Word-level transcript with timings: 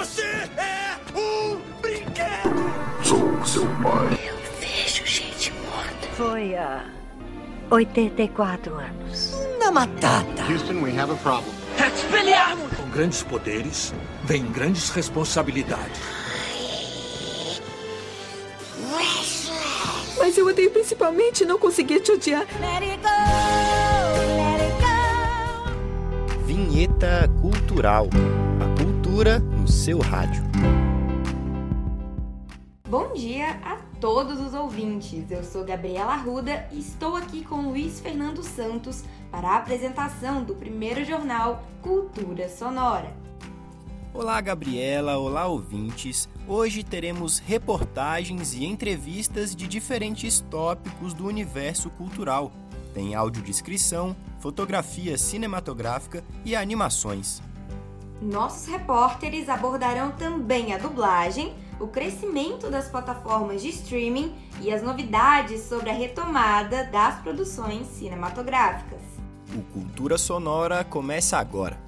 Você 0.00 0.22
é 0.22 0.96
um 1.14 1.60
brinquedo! 1.82 2.72
Sou 3.04 3.44
seu 3.44 3.66
pai. 3.82 4.18
Eu 4.26 4.34
vejo 4.58 5.04
gente 5.04 5.52
morta. 5.70 6.08
Foi 6.16 6.56
há 6.56 6.86
84 7.68 8.76
anos. 8.76 9.34
Na 9.58 9.70
matata. 9.70 10.42
Houston, 10.50 10.80
we 10.80 10.98
have 10.98 11.12
a 11.12 11.16
problem. 11.16 11.52
Expelliarmus! 11.76 12.74
Com 12.78 12.88
grandes 12.88 13.22
poderes, 13.22 13.92
vem 14.24 14.46
grandes 14.46 14.88
responsabilidades. 14.88 16.00
Mas 20.18 20.38
eu 20.38 20.46
odeio 20.46 20.70
principalmente 20.70 21.44
não 21.44 21.58
conseguir 21.58 22.00
te 22.00 22.12
odiar. 22.12 22.46
Let 22.58 22.82
it 22.82 23.02
go, 23.02 23.10
let 24.38 24.62
it 24.62 24.72
go. 24.80 26.46
Vinheta 26.46 27.28
Cultural. 27.42 28.08
Cultura 29.10 29.40
no 29.40 29.66
seu 29.66 29.98
rádio. 29.98 30.40
Bom 32.88 33.12
dia 33.12 33.58
a 33.64 33.74
todos 34.00 34.38
os 34.38 34.54
ouvintes. 34.54 35.28
Eu 35.28 35.42
sou 35.42 35.64
Gabriela 35.64 36.12
Arruda 36.12 36.68
e 36.70 36.78
estou 36.78 37.16
aqui 37.16 37.44
com 37.44 37.70
Luiz 37.70 37.98
Fernando 37.98 38.40
Santos 38.44 39.02
para 39.28 39.48
a 39.48 39.56
apresentação 39.56 40.44
do 40.44 40.54
primeiro 40.54 41.04
jornal 41.04 41.64
Cultura 41.82 42.48
Sonora. 42.48 43.12
Olá, 44.14 44.40
Gabriela. 44.40 45.18
Olá, 45.18 45.44
ouvintes. 45.48 46.28
Hoje 46.46 46.84
teremos 46.84 47.40
reportagens 47.40 48.54
e 48.54 48.64
entrevistas 48.64 49.56
de 49.56 49.66
diferentes 49.66 50.38
tópicos 50.38 51.12
do 51.12 51.26
universo 51.26 51.90
cultural. 51.90 52.52
Tem 52.94 53.16
audiodescrição, 53.16 54.14
fotografia 54.38 55.18
cinematográfica 55.18 56.22
e 56.44 56.54
animações. 56.54 57.42
Nossos 58.20 58.66
repórteres 58.66 59.48
abordarão 59.48 60.12
também 60.12 60.74
a 60.74 60.78
dublagem, 60.78 61.54
o 61.80 61.88
crescimento 61.88 62.68
das 62.70 62.86
plataformas 62.86 63.62
de 63.62 63.70
streaming 63.70 64.36
e 64.60 64.70
as 64.70 64.82
novidades 64.82 65.62
sobre 65.62 65.88
a 65.88 65.94
retomada 65.94 66.84
das 66.84 67.18
produções 67.22 67.86
cinematográficas. 67.86 69.00
O 69.54 69.62
Cultura 69.72 70.18
Sonora 70.18 70.84
começa 70.84 71.38
agora. 71.38 71.80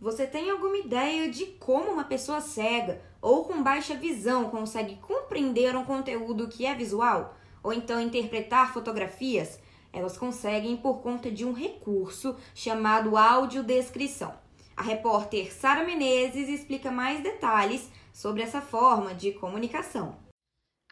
Você 0.00 0.28
tem 0.28 0.48
alguma 0.48 0.76
ideia 0.76 1.28
de 1.28 1.44
como 1.44 1.90
uma 1.90 2.04
pessoa 2.04 2.40
cega 2.40 3.00
ou 3.20 3.44
com 3.44 3.64
baixa 3.64 3.96
visão 3.96 4.44
consegue 4.44 4.94
compreender 5.02 5.74
um 5.74 5.84
conteúdo 5.84 6.46
que 6.46 6.64
é 6.64 6.72
visual? 6.72 7.34
Ou 7.64 7.72
então 7.72 8.00
interpretar 8.00 8.72
fotografias? 8.72 9.58
Elas 9.98 10.16
conseguem 10.16 10.76
por 10.76 11.00
conta 11.00 11.28
de 11.28 11.44
um 11.44 11.52
recurso 11.52 12.36
chamado 12.54 13.16
audiodescrição. 13.16 14.32
A 14.76 14.82
repórter 14.82 15.52
Sara 15.52 15.84
Menezes 15.84 16.48
explica 16.48 16.88
mais 16.88 17.20
detalhes 17.20 17.90
sobre 18.12 18.42
essa 18.42 18.60
forma 18.60 19.12
de 19.12 19.32
comunicação. 19.32 20.16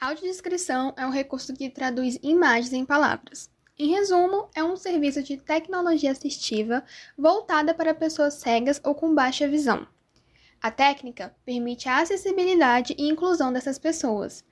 A 0.00 0.08
audiodescrição 0.08 0.92
é 0.96 1.06
um 1.06 1.10
recurso 1.10 1.54
que 1.54 1.70
traduz 1.70 2.18
imagens 2.20 2.72
em 2.72 2.84
palavras. 2.84 3.48
Em 3.78 3.90
resumo, 3.90 4.48
é 4.56 4.64
um 4.64 4.76
serviço 4.76 5.22
de 5.22 5.36
tecnologia 5.36 6.10
assistiva 6.10 6.82
voltada 7.16 7.72
para 7.72 7.94
pessoas 7.94 8.34
cegas 8.34 8.80
ou 8.82 8.92
com 8.92 9.14
baixa 9.14 9.46
visão. 9.46 9.86
A 10.60 10.72
técnica 10.72 11.32
permite 11.44 11.88
a 11.88 12.00
acessibilidade 12.00 12.92
e 12.98 13.08
inclusão 13.08 13.52
dessas 13.52 13.78
pessoas. 13.78 14.42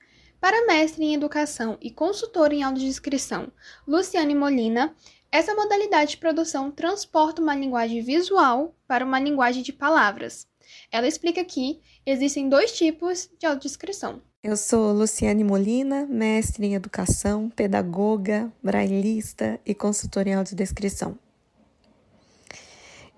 Para 0.45 0.67
mestre 0.67 1.03
em 1.03 1.15
educação 1.15 1.75
e 1.81 1.89
consultor 1.89 2.53
em 2.53 2.61
audiodescrição, 2.61 3.51
Luciane 3.87 4.35
Molina, 4.35 4.95
essa 5.31 5.55
modalidade 5.55 6.11
de 6.11 6.17
produção 6.17 6.69
transporta 6.69 7.41
uma 7.41 7.55
linguagem 7.55 8.03
visual 8.03 8.75
para 8.87 9.03
uma 9.03 9.19
linguagem 9.19 9.63
de 9.63 9.73
palavras. 9.73 10.45
Ela 10.91 11.07
explica 11.07 11.43
que 11.43 11.81
existem 12.05 12.47
dois 12.47 12.71
tipos 12.73 13.27
de 13.39 13.47
audiodescrição. 13.47 14.21
Eu 14.43 14.55
sou 14.55 14.93
Luciane 14.93 15.43
Molina, 15.43 16.05
mestre 16.05 16.67
em 16.67 16.75
educação, 16.75 17.49
pedagoga, 17.49 18.53
brailista 18.61 19.59
e 19.65 19.73
consultora 19.73 20.29
em 20.29 20.35
audiodescrição. 20.35 21.17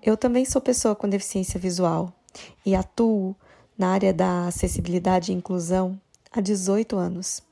Eu 0.02 0.16
também 0.16 0.46
sou 0.46 0.62
pessoa 0.62 0.96
com 0.96 1.06
deficiência 1.06 1.60
visual 1.60 2.10
e 2.64 2.74
atuo 2.74 3.36
na 3.76 3.88
área 3.88 4.14
da 4.14 4.46
acessibilidade 4.46 5.30
e 5.30 5.34
inclusão 5.34 6.00
há 6.30 6.40
18 6.40 6.96
anos. 6.96 7.42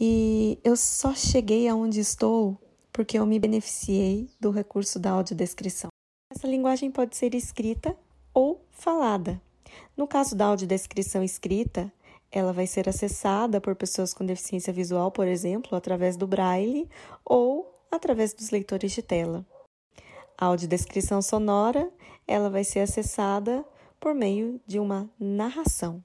E 0.00 0.58
eu 0.62 0.76
só 0.76 1.14
cheguei 1.14 1.68
aonde 1.68 2.00
estou 2.00 2.56
porque 2.92 3.18
eu 3.18 3.26
me 3.26 3.38
beneficiei 3.38 4.28
do 4.40 4.50
recurso 4.50 4.98
da 4.98 5.10
audiodescrição. 5.10 5.88
Essa 6.32 6.46
linguagem 6.46 6.90
pode 6.90 7.16
ser 7.16 7.34
escrita 7.34 7.96
ou 8.34 8.64
falada. 8.70 9.40
No 9.96 10.06
caso 10.06 10.34
da 10.34 10.46
audiodescrição 10.46 11.22
escrita, 11.22 11.92
ela 12.30 12.52
vai 12.52 12.66
ser 12.66 12.88
acessada 12.88 13.60
por 13.60 13.74
pessoas 13.74 14.12
com 14.12 14.24
deficiência 14.24 14.72
visual, 14.72 15.10
por 15.10 15.26
exemplo, 15.26 15.76
através 15.76 16.16
do 16.16 16.26
braille 16.26 16.88
ou 17.24 17.72
através 17.90 18.34
dos 18.34 18.50
leitores 18.50 18.92
de 18.92 19.02
tela. 19.02 19.46
A 20.36 20.46
audiodescrição 20.46 21.22
sonora, 21.22 21.90
ela 22.26 22.50
vai 22.50 22.64
ser 22.64 22.80
acessada 22.80 23.64
por 23.98 24.14
meio 24.14 24.60
de 24.66 24.78
uma 24.78 25.10
narração. 25.18 26.04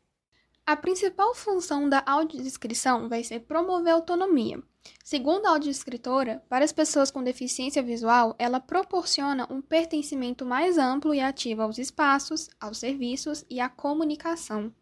A 0.65 0.75
principal 0.75 1.35
função 1.35 1.89
da 1.89 2.03
audiodescrição 2.05 3.09
vai 3.09 3.23
ser 3.23 3.41
promover 3.41 3.91
a 3.91 3.95
autonomia. 3.95 4.61
Segundo 5.03 5.45
a 5.45 5.49
audiodescritora, 5.49 6.43
para 6.49 6.63
as 6.63 6.71
pessoas 6.71 7.11
com 7.11 7.23
deficiência 7.23 7.83
visual, 7.83 8.35
ela 8.39 8.59
proporciona 8.59 9.47
um 9.51 9.61
pertencimento 9.61 10.45
mais 10.45 10.77
amplo 10.77 11.13
e 11.13 11.19
ativo 11.19 11.61
aos 11.61 11.77
espaços, 11.77 12.49
aos 12.59 12.77
serviços 12.77 13.45
e 13.49 13.59
à 13.59 13.69
comunicação 13.69 14.73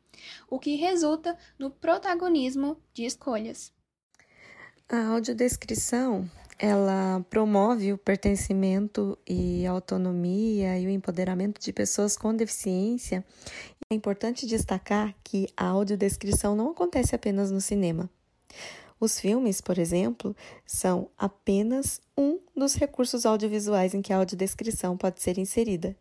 o 0.49 0.59
que 0.59 0.75
resulta 0.75 1.37
no 1.57 1.69
protagonismo 1.69 2.77
de 2.93 3.05
escolhas. 3.05 3.71
A 4.89 5.07
audiodescrição 5.07 6.29
ela 6.59 7.25
promove 7.29 7.91
o 7.91 7.97
pertencimento 7.97 9.17
e 9.27 9.65
a 9.65 9.71
autonomia 9.71 10.77
e 10.77 10.85
o 10.85 10.89
empoderamento 10.89 11.59
de 11.59 11.73
pessoas 11.73 12.15
com 12.15 12.35
deficiência. 12.35 13.25
É 13.91 13.93
importante 13.93 14.47
destacar 14.47 15.13
que 15.21 15.49
a 15.57 15.65
audiodescrição 15.65 16.55
não 16.55 16.69
acontece 16.69 17.13
apenas 17.13 17.51
no 17.51 17.59
cinema. 17.59 18.09
Os 18.97 19.19
filmes, 19.19 19.59
por 19.59 19.77
exemplo, 19.77 20.33
são 20.65 21.09
apenas 21.17 21.99
um 22.17 22.39
dos 22.55 22.73
recursos 22.75 23.25
audiovisuais 23.25 23.93
em 23.93 24.01
que 24.01 24.13
a 24.13 24.15
audiodescrição 24.15 24.95
pode 24.95 25.21
ser 25.21 25.37
inserida. 25.37 25.93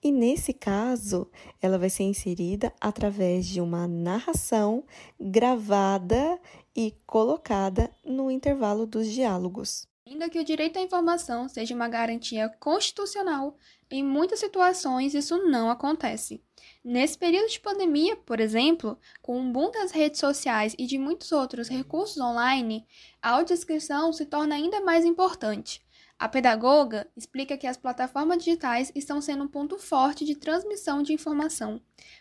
E 0.00 0.12
nesse 0.12 0.52
caso, 0.52 1.28
ela 1.60 1.78
vai 1.78 1.90
ser 1.90 2.04
inserida 2.04 2.72
através 2.80 3.44
de 3.44 3.60
uma 3.60 3.88
narração 3.88 4.84
gravada 5.18 6.38
e 6.76 6.94
colocada 7.04 7.90
no 8.04 8.30
intervalo 8.30 8.86
dos 8.86 9.10
diálogos. 9.10 9.88
Ainda 10.06 10.28
que 10.28 10.38
o 10.38 10.44
direito 10.44 10.78
à 10.78 10.80
informação 10.80 11.48
seja 11.48 11.74
uma 11.74 11.88
garantia 11.88 12.48
constitucional, 12.60 13.56
em 13.90 14.04
muitas 14.04 14.38
situações 14.38 15.12
isso 15.12 15.38
não 15.38 15.68
acontece. 15.68 16.40
Nesse 16.84 17.16
período 17.16 17.48
de 17.48 17.60
pandemia, 17.60 18.16
por 18.16 18.40
exemplo, 18.40 18.98
com 19.20 19.40
o 19.40 19.52
boom 19.52 19.70
das 19.70 19.92
redes 19.92 20.20
sociais 20.20 20.74
e 20.78 20.86
de 20.86 20.98
muitos 20.98 21.32
outros 21.32 21.68
recursos 21.68 22.20
online, 22.20 22.86
a 23.20 23.30
audiodescrição 23.30 24.12
se 24.12 24.26
torna 24.26 24.54
ainda 24.54 24.80
mais 24.80 25.04
importante. 25.04 25.80
A 26.18 26.28
pedagoga 26.28 27.08
explica 27.16 27.56
que 27.56 27.66
as 27.66 27.76
plataformas 27.76 28.38
digitais 28.38 28.92
estão 28.94 29.20
sendo 29.20 29.44
um 29.44 29.48
ponto 29.48 29.78
forte 29.78 30.24
de 30.24 30.36
transmissão 30.36 31.02
de 31.02 31.12
informação, 31.12 31.80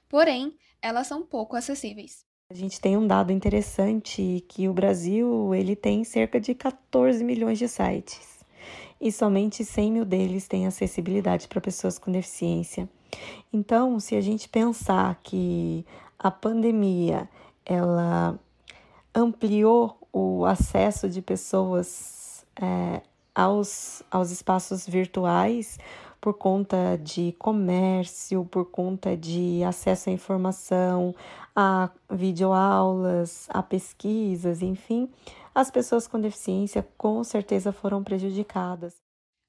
porém, 0.09 0.55
elas 0.81 1.07
são 1.07 1.21
pouco 1.21 1.55
acessíveis. 1.55 2.25
A 2.49 2.53
gente 2.53 2.81
tem 2.81 2.97
um 2.97 3.07
dado 3.07 3.31
interessante 3.31 4.43
que 4.49 4.67
o 4.67 4.73
Brasil 4.73 5.53
ele 5.55 5.75
tem 5.75 6.03
cerca 6.03 6.39
de 6.39 6.53
14 6.53 7.23
milhões 7.23 7.57
de 7.57 7.67
sites 7.67 8.41
e 8.99 9.11
somente 9.11 9.65
100 9.65 9.91
mil 9.91 10.05
deles 10.05 10.47
têm 10.47 10.67
acessibilidade 10.67 11.47
para 11.47 11.59
pessoas 11.59 11.97
com 11.97 12.11
deficiência. 12.11 12.87
Então, 13.51 13.99
se 13.99 14.15
a 14.15 14.21
gente 14.21 14.47
pensar 14.47 15.19
que 15.23 15.85
a 16.17 16.31
pandemia 16.31 17.29
ela 17.65 18.39
ampliou 19.13 19.97
o 20.11 20.45
acesso 20.45 21.09
de 21.09 21.21
pessoas 21.21 22.45
é, 22.61 23.01
aos, 23.33 24.03
aos 24.11 24.31
espaços 24.31 24.87
virtuais 24.87 25.77
por 26.19 26.35
conta 26.35 26.97
de 26.97 27.31
comércio, 27.39 28.45
por 28.45 28.65
conta 28.65 29.17
de 29.17 29.63
acesso 29.63 30.09
à 30.09 30.13
informação, 30.13 31.15
a 31.55 31.89
videoaulas, 32.09 33.47
a 33.49 33.63
pesquisas, 33.63 34.61
enfim, 34.61 35.09
as 35.53 35.71
pessoas 35.71 36.07
com 36.07 36.19
deficiência 36.19 36.87
com 36.97 37.23
certeza 37.23 37.71
foram 37.71 38.03
prejudicadas. 38.03 38.95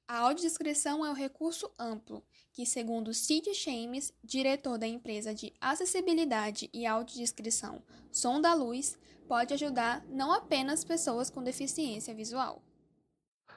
A 0.08 0.20
audiodescrição 0.20 1.04
é 1.04 1.10
um 1.10 1.14
recurso 1.14 1.70
amplo 1.78 2.22
que, 2.52 2.66
segundo 2.66 3.14
Cid 3.14 3.54
Shames, 3.54 4.12
diretor 4.22 4.78
da 4.78 4.86
empresa 4.86 5.34
de 5.34 5.52
acessibilidade 5.60 6.68
e 6.72 6.86
audiodescrição 6.86 7.82
Som 8.10 8.40
da 8.40 8.52
Luz, 8.54 8.98
pode 9.26 9.54
ajudar 9.54 10.04
não 10.08 10.32
apenas 10.32 10.84
pessoas 10.84 11.30
com 11.30 11.42
deficiência 11.42 12.14
visual. 12.14 12.62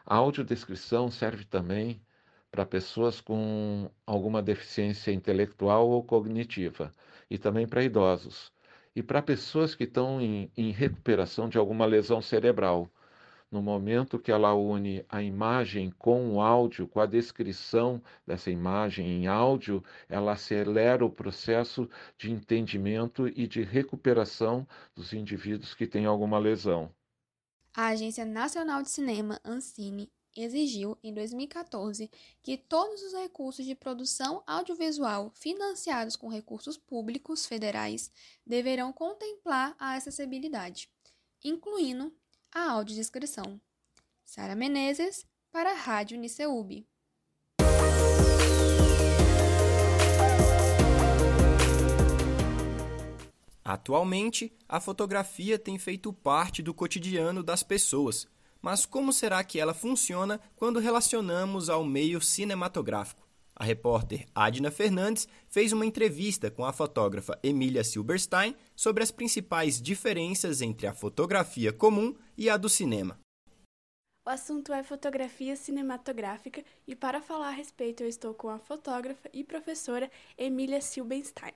A 0.05 0.15
audiodescrição 0.15 1.11
serve 1.11 1.43
também 1.45 2.01
para 2.49 2.65
pessoas 2.65 3.19
com 3.19 3.91
alguma 4.05 4.41
deficiência 4.41 5.11
intelectual 5.11 5.89
ou 5.89 6.01
cognitiva, 6.03 6.91
e 7.29 7.37
também 7.37 7.67
para 7.67 7.83
idosos, 7.83 8.53
e 8.95 9.03
para 9.03 9.21
pessoas 9.21 9.75
que 9.75 9.83
estão 9.83 10.21
em, 10.21 10.49
em 10.55 10.71
recuperação 10.71 11.49
de 11.49 11.57
alguma 11.57 11.85
lesão 11.85 12.21
cerebral. 12.21 12.89
No 13.55 13.61
momento 13.61 14.19
que 14.19 14.33
ela 14.33 14.53
une 14.53 15.05
a 15.07 15.23
imagem 15.23 15.89
com 15.89 16.33
o 16.33 16.41
áudio, 16.41 16.89
com 16.89 16.99
a 16.99 17.05
descrição 17.05 18.03
dessa 18.27 18.51
imagem 18.51 19.07
em 19.07 19.27
áudio, 19.27 19.81
ela 20.09 20.33
acelera 20.33 21.05
o 21.05 21.09
processo 21.09 21.89
de 22.17 22.29
entendimento 22.29 23.29
e 23.29 23.47
de 23.47 23.63
recuperação 23.63 24.67
dos 24.93 25.13
indivíduos 25.13 25.73
que 25.73 25.87
têm 25.87 26.05
alguma 26.05 26.37
lesão. 26.37 26.93
A 27.73 27.87
Agência 27.87 28.25
Nacional 28.25 28.83
de 28.83 28.89
Cinema, 28.89 29.39
Ancine, 29.45 30.11
exigiu, 30.35 30.97
em 31.01 31.13
2014, 31.13 32.11
que 32.43 32.57
todos 32.57 33.01
os 33.03 33.13
recursos 33.13 33.65
de 33.65 33.73
produção 33.73 34.43
audiovisual 34.45 35.31
financiados 35.33 36.17
com 36.17 36.27
recursos 36.27 36.77
públicos 36.77 37.45
federais 37.45 38.11
deverão 38.45 38.91
contemplar 38.91 39.73
a 39.79 39.93
acessibilidade, 39.93 40.89
incluindo 41.41 42.13
a 42.55 42.71
audiodescrição. 42.71 43.59
Sara 44.23 44.55
Menezes, 44.55 45.25
para 45.51 45.71
a 45.71 45.75
Rádio 45.75 46.17
Niceub. 46.17 46.87
Atualmente, 53.63 54.55
a 54.69 54.79
fotografia 54.79 55.59
tem 55.59 55.77
feito 55.77 56.13
parte 56.13 56.63
do 56.63 56.73
cotidiano 56.73 57.43
das 57.43 57.61
pessoas 57.61 58.25
mas 58.65 58.83
como 58.83 59.13
será 59.13 59.43
que 59.43 59.59
ela 59.59 59.75
funciona 59.75 60.41
quando 60.55 60.79
relacionamos 60.79 61.69
ao 61.69 61.85
meio 61.85 62.19
cinematográfico? 62.19 63.24
A 63.57 63.63
repórter 63.63 64.25
Adna 64.35 64.69
Fernandes 64.69 65.29
fez 65.47 65.71
uma 65.71 65.85
entrevista 65.85 66.51
com 66.51 66.65
a 66.65 66.73
fotógrafa 66.73 67.39
Emília 67.41 67.85
Silberstein 67.85 68.53
sobre 68.75 69.01
as 69.01 69.11
principais 69.11 69.81
diferenças 69.81 70.61
entre 70.61 70.87
a 70.87 70.93
fotografia 70.93 71.71
comum 71.71 72.13
e 72.37 72.49
a 72.49 72.57
do 72.57 72.67
cinema. 72.67 73.17
O 74.27 74.29
assunto 74.29 74.73
é 74.73 74.83
fotografia 74.83 75.55
cinematográfica 75.55 76.65
e 76.85 76.95
para 76.95 77.21
falar 77.21 77.49
a 77.49 77.51
respeito 77.51 78.03
eu 78.03 78.09
estou 78.09 78.33
com 78.33 78.49
a 78.49 78.59
fotógrafa 78.59 79.29
e 79.31 79.43
professora 79.43 80.11
Emília 80.37 80.81
Silberstein. 80.81 81.53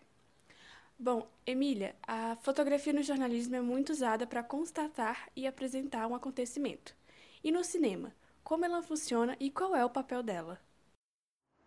Bom, 0.98 1.28
Emília, 1.46 1.96
a 2.04 2.38
fotografia 2.38 2.94
no 2.94 3.04
jornalismo 3.04 3.56
é 3.56 3.62
muito 3.62 3.92
usada 3.92 4.28
para 4.28 4.44
constatar 4.44 5.30
e 5.36 5.48
apresentar 5.48 6.07
um 6.07 6.16
acontecimento. 6.16 6.96
E 7.44 7.51
no 7.51 7.63
cinema, 7.63 8.13
como 8.44 8.63
ela 8.63 8.81
funciona 8.81 9.36
e 9.40 9.50
qual 9.50 9.75
é 9.75 9.84
o 9.84 9.90
papel 9.90 10.22
dela? 10.22 10.62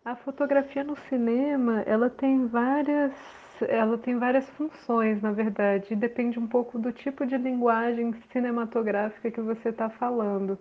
A 0.05 0.17
fotografia 0.17 0.83
no 0.83 0.97
cinema, 1.07 1.81
ela 1.85 2.09
tem 2.09 2.45
várias, 2.47 3.13
ela 3.61 3.97
tem 3.97 4.19
várias 4.19 4.49
funções, 4.49 5.21
na 5.21 5.31
verdade, 5.31 5.95
depende 5.95 6.37
um 6.37 6.45
pouco 6.45 6.77
do 6.77 6.91
tipo 6.91 7.25
de 7.25 7.37
linguagem 7.37 8.13
cinematográfica 8.29 9.31
que 9.31 9.39
você 9.39 9.69
está 9.69 9.89
falando. 9.89 10.59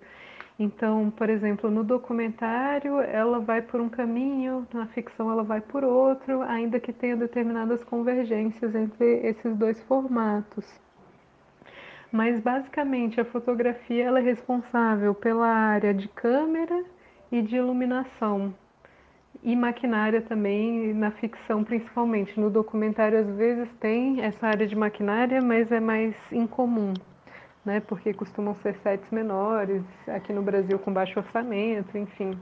Então, 0.56 1.10
por 1.10 1.28
exemplo, 1.28 1.72
no 1.72 1.82
documentário 1.82 3.00
ela 3.00 3.40
vai 3.40 3.60
por 3.60 3.80
um 3.80 3.88
caminho, 3.88 4.64
na 4.72 4.86
ficção 4.86 5.28
ela 5.28 5.42
vai 5.42 5.60
por 5.60 5.82
outro, 5.82 6.42
ainda 6.42 6.78
que 6.78 6.92
tenha 6.92 7.16
determinadas 7.16 7.82
convergências 7.82 8.72
entre 8.76 9.26
esses 9.26 9.56
dois 9.56 9.82
formatos. 9.88 10.64
Mas 12.12 12.38
basicamente 12.38 13.20
a 13.20 13.24
fotografia 13.24 14.04
ela 14.04 14.20
é 14.20 14.22
responsável 14.22 15.12
pela 15.16 15.48
área 15.48 15.92
de 15.92 16.06
câmera 16.06 16.84
e 17.32 17.42
de 17.42 17.56
iluminação. 17.56 18.54
E 19.42 19.56
maquinária 19.56 20.22
também, 20.22 20.94
na 20.94 21.10
ficção 21.10 21.64
principalmente. 21.64 22.38
No 22.38 22.48
documentário 22.48 23.18
às 23.18 23.26
vezes 23.36 23.68
tem 23.80 24.20
essa 24.22 24.46
área 24.46 24.66
de 24.66 24.76
maquinária, 24.76 25.42
mas 25.42 25.70
é 25.72 25.80
mais 25.80 26.14
incomum, 26.30 26.94
né? 27.64 27.80
Porque 27.80 28.14
costumam 28.14 28.54
ser 28.62 28.76
sets 28.84 29.10
menores, 29.10 29.82
aqui 30.06 30.32
no 30.32 30.42
Brasil 30.42 30.78
com 30.78 30.92
baixo 30.92 31.18
orçamento, 31.18 31.98
enfim. 31.98 32.38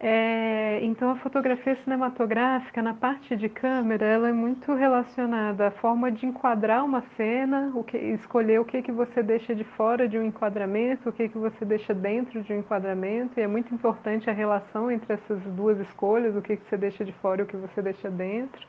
É, 0.00 0.78
então 0.84 1.10
a 1.10 1.16
fotografia 1.16 1.76
cinematográfica 1.82 2.80
na 2.80 2.94
parte 2.94 3.34
de 3.34 3.48
câmera 3.48 4.06
ela 4.06 4.28
é 4.28 4.32
muito 4.32 4.72
relacionada 4.72 5.66
à 5.66 5.70
forma 5.72 6.12
de 6.12 6.24
enquadrar 6.24 6.84
uma 6.84 7.02
cena, 7.16 7.72
o 7.74 7.82
que, 7.82 7.96
escolher 7.96 8.60
o 8.60 8.64
que 8.64 8.80
que 8.80 8.92
você 8.92 9.24
deixa 9.24 9.56
de 9.56 9.64
fora 9.64 10.08
de 10.08 10.16
um 10.16 10.22
enquadramento, 10.22 11.08
o 11.08 11.12
que 11.12 11.28
que 11.28 11.36
você 11.36 11.64
deixa 11.64 11.92
dentro 11.92 12.40
de 12.44 12.52
um 12.52 12.60
enquadramento 12.60 13.40
e 13.40 13.42
é 13.42 13.48
muito 13.48 13.74
importante 13.74 14.30
a 14.30 14.32
relação 14.32 14.88
entre 14.88 15.14
essas 15.14 15.42
duas 15.54 15.80
escolhas, 15.80 16.36
o 16.36 16.42
que 16.42 16.56
que 16.56 16.68
você 16.68 16.76
deixa 16.76 17.04
de 17.04 17.12
fora 17.14 17.40
e 17.40 17.44
o 17.44 17.46
que 17.46 17.56
você 17.56 17.82
deixa 17.82 18.08
dentro. 18.08 18.64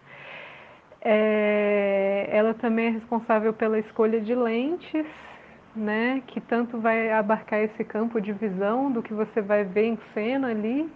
É, 0.99 2.27
ela 2.31 2.55
também 2.55 2.87
é 2.87 2.89
responsável 2.89 3.53
pela 3.53 3.77
escolha 3.77 4.19
de 4.19 4.33
lentes, 4.33 5.05
né, 5.75 6.23
que 6.25 6.41
tanto 6.41 6.79
vai 6.79 7.11
abarcar 7.11 7.59
esse 7.59 7.83
campo 7.83 8.19
de 8.19 8.33
visão 8.33 8.91
do 8.91 9.03
que 9.03 9.13
você 9.13 9.41
vai 9.41 9.63
ver 9.63 9.85
em 9.85 9.99
cena 10.15 10.47
ali 10.47 10.89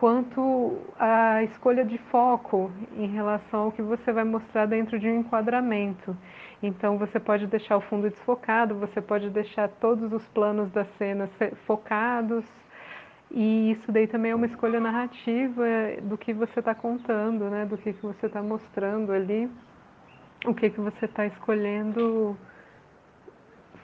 quanto 0.00 0.78
a 0.98 1.42
escolha 1.44 1.84
de 1.84 1.98
foco 2.10 2.72
em 2.96 3.06
relação 3.08 3.64
ao 3.64 3.72
que 3.72 3.82
você 3.82 4.10
vai 4.10 4.24
mostrar 4.24 4.64
dentro 4.64 4.98
de 4.98 5.06
um 5.06 5.20
enquadramento. 5.20 6.16
Então 6.62 6.96
você 6.96 7.20
pode 7.20 7.46
deixar 7.46 7.76
o 7.76 7.82
fundo 7.82 8.08
desfocado, 8.08 8.74
você 8.74 9.02
pode 9.02 9.28
deixar 9.28 9.68
todos 9.68 10.10
os 10.10 10.26
planos 10.28 10.70
da 10.70 10.86
cena 10.96 11.28
focados, 11.66 12.46
e 13.30 13.72
isso 13.72 13.92
daí 13.92 14.06
também 14.06 14.32
é 14.32 14.34
uma 14.34 14.46
escolha 14.46 14.80
narrativa 14.80 15.64
do 16.02 16.16
que 16.16 16.32
você 16.32 16.60
está 16.60 16.74
contando, 16.74 17.50
né? 17.50 17.66
do 17.66 17.76
que, 17.76 17.92
que 17.92 18.02
você 18.02 18.24
está 18.24 18.42
mostrando 18.42 19.12
ali, 19.12 19.50
o 20.46 20.54
que, 20.54 20.70
que 20.70 20.80
você 20.80 21.04
está 21.04 21.26
escolhendo 21.26 22.38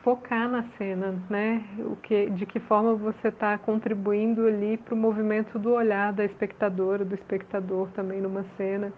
focar 0.06 0.48
na 0.48 0.62
cena, 0.78 1.20
né? 1.28 1.64
O 1.80 1.96
que, 1.96 2.30
de 2.30 2.46
que 2.46 2.60
forma 2.60 2.94
você 2.94 3.26
está 3.26 3.58
contribuindo 3.58 4.46
ali 4.46 4.76
para 4.76 4.94
o 4.94 4.96
movimento 4.96 5.58
do 5.58 5.72
olhar 5.72 6.12
da 6.12 6.24
espectadora, 6.24 7.04
do 7.04 7.16
espectador 7.16 7.88
também 7.88 8.20
numa 8.20 8.44
cena, 8.56 8.92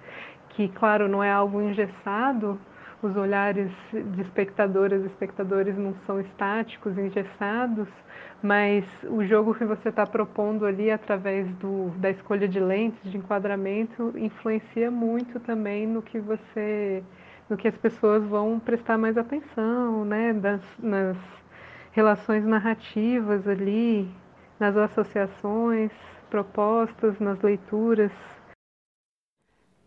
que 0.50 0.68
claro 0.68 1.08
não 1.08 1.24
é 1.24 1.32
algo 1.32 1.62
engessado. 1.62 2.60
Os 3.02 3.16
olhares 3.16 3.70
de 3.90 4.20
espectadoras 4.20 5.02
e 5.02 5.06
espectadores 5.06 5.78
não 5.78 5.94
são 6.04 6.20
estáticos, 6.20 6.98
engessados, 6.98 7.88
mas 8.42 8.84
o 9.04 9.24
jogo 9.24 9.54
que 9.54 9.64
você 9.64 9.88
está 9.88 10.04
propondo 10.04 10.66
ali 10.66 10.90
através 10.90 11.48
do, 11.54 11.88
da 12.00 12.10
escolha 12.10 12.46
de 12.46 12.60
lentes, 12.60 13.10
de 13.10 13.16
enquadramento, 13.16 14.12
influencia 14.14 14.90
muito 14.90 15.40
também 15.40 15.86
no 15.86 16.02
que 16.02 16.20
você 16.20 17.02
no 17.48 17.56
que 17.56 17.68
as 17.68 17.76
pessoas 17.76 18.24
vão 18.24 18.60
prestar 18.60 18.98
mais 18.98 19.16
atenção, 19.16 20.04
né, 20.04 20.32
das, 20.32 20.62
nas 20.78 21.16
relações 21.92 22.44
narrativas 22.44 23.46
ali, 23.46 24.08
nas 24.58 24.76
associações 24.76 25.90
propostas, 26.28 27.18
nas 27.18 27.40
leituras. 27.40 28.12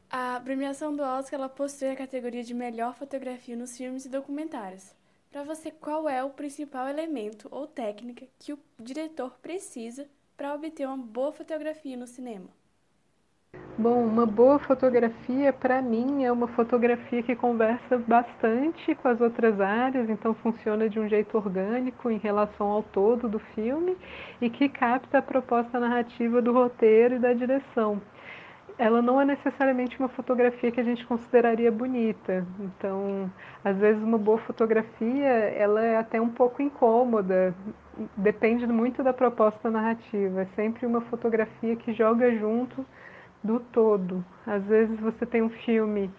A 0.09 0.39
premiação 0.41 0.95
do 0.95 1.03
Oscar 1.03 1.39
ela 1.39 1.49
possui 1.49 1.89
a 1.89 1.95
categoria 1.95 2.43
de 2.43 2.53
melhor 2.53 2.95
fotografia 2.95 3.55
nos 3.55 3.77
filmes 3.77 4.05
e 4.05 4.09
documentários. 4.09 4.93
Para 5.31 5.43
você, 5.43 5.71
qual 5.71 6.09
é 6.09 6.21
o 6.21 6.31
principal 6.31 6.87
elemento 6.89 7.47
ou 7.49 7.65
técnica 7.65 8.27
que 8.37 8.51
o 8.51 8.59
diretor 8.77 9.39
precisa 9.41 10.09
para 10.35 10.53
obter 10.53 10.85
uma 10.85 10.97
boa 10.97 11.31
fotografia 11.31 11.95
no 11.95 12.05
cinema? 12.07 12.49
Bom, 13.81 14.05
uma 14.05 14.27
boa 14.27 14.59
fotografia, 14.59 15.51
para 15.51 15.81
mim, 15.81 16.23
é 16.23 16.31
uma 16.31 16.47
fotografia 16.49 17.23
que 17.23 17.35
conversa 17.35 17.97
bastante 17.97 18.93
com 18.93 19.07
as 19.07 19.19
outras 19.19 19.59
áreas, 19.59 20.07
então 20.07 20.35
funciona 20.35 20.87
de 20.87 20.99
um 20.99 21.09
jeito 21.09 21.35
orgânico 21.35 22.11
em 22.11 22.19
relação 22.19 22.67
ao 22.67 22.83
todo 22.83 23.27
do 23.27 23.39
filme 23.39 23.97
e 24.39 24.51
que 24.51 24.69
capta 24.69 25.17
a 25.17 25.21
proposta 25.23 25.79
narrativa 25.79 26.43
do 26.43 26.53
roteiro 26.53 27.15
e 27.15 27.19
da 27.19 27.33
direção. 27.33 27.99
Ela 28.77 29.01
não 29.01 29.19
é 29.19 29.25
necessariamente 29.25 29.97
uma 29.97 30.09
fotografia 30.09 30.71
que 30.71 30.79
a 30.79 30.83
gente 30.83 31.03
consideraria 31.07 31.71
bonita, 31.71 32.45
então, 32.59 33.31
às 33.65 33.77
vezes, 33.79 34.03
uma 34.03 34.19
boa 34.19 34.37
fotografia 34.37 35.27
ela 35.27 35.83
é 35.83 35.97
até 35.97 36.21
um 36.21 36.29
pouco 36.29 36.61
incômoda, 36.61 37.51
depende 38.15 38.67
muito 38.67 39.01
da 39.01 39.11
proposta 39.11 39.71
narrativa. 39.71 40.41
É 40.41 40.45
sempre 40.55 40.85
uma 40.85 41.01
fotografia 41.01 41.75
que 41.75 41.93
joga 41.93 42.31
junto 42.37 42.85
do 43.43 43.59
todo. 43.59 44.23
Às 44.45 44.63
vezes 44.63 44.99
você 44.99 45.25
tem 45.25 45.41
um 45.41 45.49
filme 45.49 46.09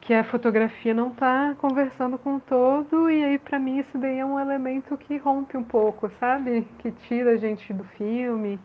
que 0.00 0.14
a 0.14 0.24
fotografia 0.24 0.94
não 0.94 1.08
está 1.08 1.54
conversando 1.58 2.16
com 2.18 2.36
o 2.36 2.40
todo 2.40 3.10
e 3.10 3.22
aí 3.22 3.38
para 3.38 3.58
mim 3.58 3.78
isso 3.78 3.98
daí 3.98 4.18
é 4.18 4.24
um 4.24 4.38
elemento 4.38 4.96
que 4.96 5.18
rompe 5.18 5.56
um 5.56 5.64
pouco, 5.64 6.10
sabe? 6.18 6.66
Que 6.78 6.90
tira 6.90 7.32
a 7.32 7.36
gente 7.36 7.72
do 7.72 7.84
filme. 7.84 8.58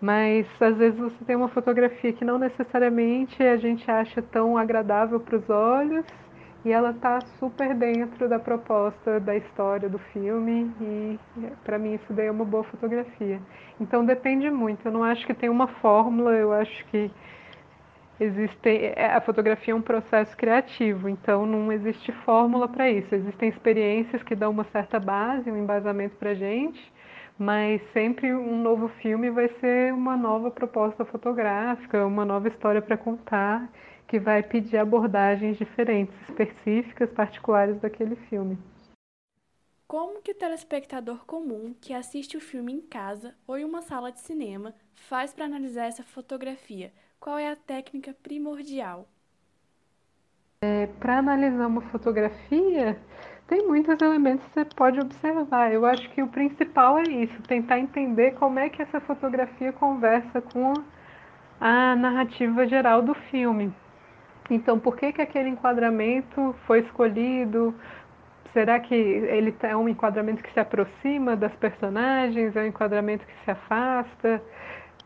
Mas 0.00 0.46
às 0.60 0.76
vezes 0.76 0.98
você 0.98 1.24
tem 1.24 1.36
uma 1.36 1.48
fotografia 1.48 2.12
que 2.12 2.24
não 2.24 2.38
necessariamente 2.38 3.42
a 3.42 3.56
gente 3.56 3.90
acha 3.90 4.20
tão 4.20 4.58
agradável 4.58 5.18
para 5.20 5.36
os 5.36 5.48
olhos 5.48 6.04
e 6.64 6.72
ela 6.72 6.90
está 6.90 7.20
super 7.38 7.74
dentro 7.74 8.26
da 8.28 8.38
proposta 8.38 9.20
da 9.20 9.36
história 9.36 9.88
do 9.88 9.98
filme 9.98 10.72
e 10.80 11.18
para 11.62 11.78
mim 11.78 11.94
isso 11.94 12.10
daí 12.12 12.26
é 12.26 12.30
uma 12.30 12.44
boa 12.44 12.64
fotografia. 12.64 13.38
Então 13.78 14.04
depende 14.04 14.48
muito. 14.50 14.86
Eu 14.86 14.92
não 14.92 15.04
acho 15.04 15.26
que 15.26 15.34
tem 15.34 15.50
uma 15.50 15.66
fórmula. 15.66 16.32
Eu 16.32 16.54
acho 16.54 16.84
que 16.86 17.10
existe 18.18 18.94
é, 18.96 19.14
a 19.14 19.20
fotografia 19.20 19.74
é 19.74 19.76
um 19.76 19.82
processo 19.82 20.34
criativo. 20.36 21.06
Então 21.06 21.44
não 21.44 21.70
existe 21.70 22.10
fórmula 22.24 22.66
para 22.66 22.90
isso. 22.90 23.14
Existem 23.14 23.50
experiências 23.50 24.22
que 24.22 24.34
dão 24.34 24.50
uma 24.50 24.64
certa 24.64 24.98
base, 24.98 25.50
um 25.50 25.58
embasamento 25.58 26.16
para 26.16 26.32
gente. 26.32 26.80
Mas 27.38 27.82
sempre 27.92 28.32
um 28.32 28.62
novo 28.62 28.88
filme 29.02 29.28
vai 29.28 29.48
ser 29.60 29.92
uma 29.92 30.16
nova 30.16 30.50
proposta 30.50 31.04
fotográfica, 31.04 32.06
uma 32.06 32.24
nova 32.24 32.48
história 32.48 32.80
para 32.80 32.96
contar 32.96 33.68
que 34.06 34.18
vai 34.18 34.42
pedir 34.42 34.76
abordagens 34.76 35.56
diferentes, 35.56 36.14
específicas, 36.28 37.10
particulares 37.10 37.80
daquele 37.80 38.16
filme. 38.28 38.58
Como 39.86 40.22
que 40.22 40.32
o 40.32 40.34
telespectador 40.34 41.24
comum 41.26 41.74
que 41.80 41.92
assiste 41.92 42.36
o 42.36 42.40
filme 42.40 42.72
em 42.72 42.80
casa 42.80 43.34
ou 43.46 43.56
em 43.56 43.64
uma 43.64 43.82
sala 43.82 44.10
de 44.10 44.20
cinema 44.20 44.74
faz 44.94 45.32
para 45.32 45.44
analisar 45.44 45.84
essa 45.84 46.02
fotografia? 46.02 46.92
Qual 47.20 47.38
é 47.38 47.48
a 47.48 47.56
técnica 47.56 48.14
primordial? 48.22 49.08
É, 50.62 50.86
para 50.98 51.18
analisar 51.18 51.66
uma 51.66 51.82
fotografia, 51.82 52.98
tem 53.46 53.66
muitos 53.66 54.00
elementos 54.00 54.46
que 54.46 54.54
você 54.54 54.64
pode 54.64 54.98
observar. 54.98 55.72
Eu 55.72 55.84
acho 55.84 56.08
que 56.10 56.22
o 56.22 56.28
principal 56.28 56.98
é 56.98 57.02
isso, 57.02 57.42
tentar 57.42 57.78
entender 57.78 58.32
como 58.32 58.58
é 58.58 58.70
que 58.70 58.80
essa 58.80 59.00
fotografia 59.00 59.72
conversa 59.72 60.40
com 60.40 60.72
a 61.60 61.94
narrativa 61.94 62.66
geral 62.66 63.02
do 63.02 63.14
filme. 63.14 63.72
Então, 64.50 64.78
por 64.78 64.96
que, 64.96 65.12
que 65.12 65.22
aquele 65.22 65.48
enquadramento 65.48 66.54
foi 66.66 66.80
escolhido? 66.80 67.74
Será 68.52 68.78
que 68.78 68.94
ele 68.94 69.54
é 69.62 69.76
um 69.76 69.88
enquadramento 69.88 70.42
que 70.42 70.52
se 70.52 70.60
aproxima 70.60 71.34
das 71.34 71.54
personagens? 71.56 72.54
É 72.54 72.62
um 72.62 72.66
enquadramento 72.66 73.26
que 73.26 73.44
se 73.44 73.50
afasta? 73.50 74.42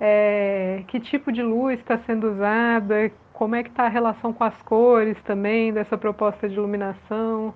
É, 0.01 0.85
que 0.89 1.01
tipo 1.01 1.33
de 1.33 1.43
luz 1.43 1.79
está 1.79 1.99
sendo 1.99 2.33
usada? 2.33 3.11
Como 3.33 3.55
é 3.55 3.63
que 3.63 3.71
está 3.71 3.85
a 3.85 3.89
relação 3.89 4.33
com 4.33 4.45
as 4.45 4.61
cores 4.63 5.17
também 5.23 5.73
dessa 5.73 5.97
proposta 5.97 6.49
de 6.49 6.55
iluminação? 6.55 7.55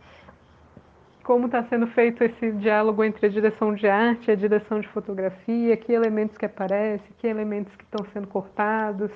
Como 1.25 1.47
está 1.47 1.63
sendo 1.65 1.87
feito 1.89 2.23
esse 2.25 2.53
diálogo 2.53 3.05
entre 3.05 3.27
a 3.27 3.29
direção 3.29 3.75
de 3.75 3.89
arte 3.89 4.29
e 4.29 4.33
a 4.33 4.35
direção 4.37 4.81
de 4.81 4.89
fotografia? 4.89 5.77
Que 5.77 5.93
elementos 5.93 6.37
que 6.37 6.47
aparecem? 6.47 7.07
Que 7.19 7.27
elementos 7.27 7.75
que 7.77 7.85
estão 7.85 8.05
sendo 8.13 8.29
cortados? 8.29 9.11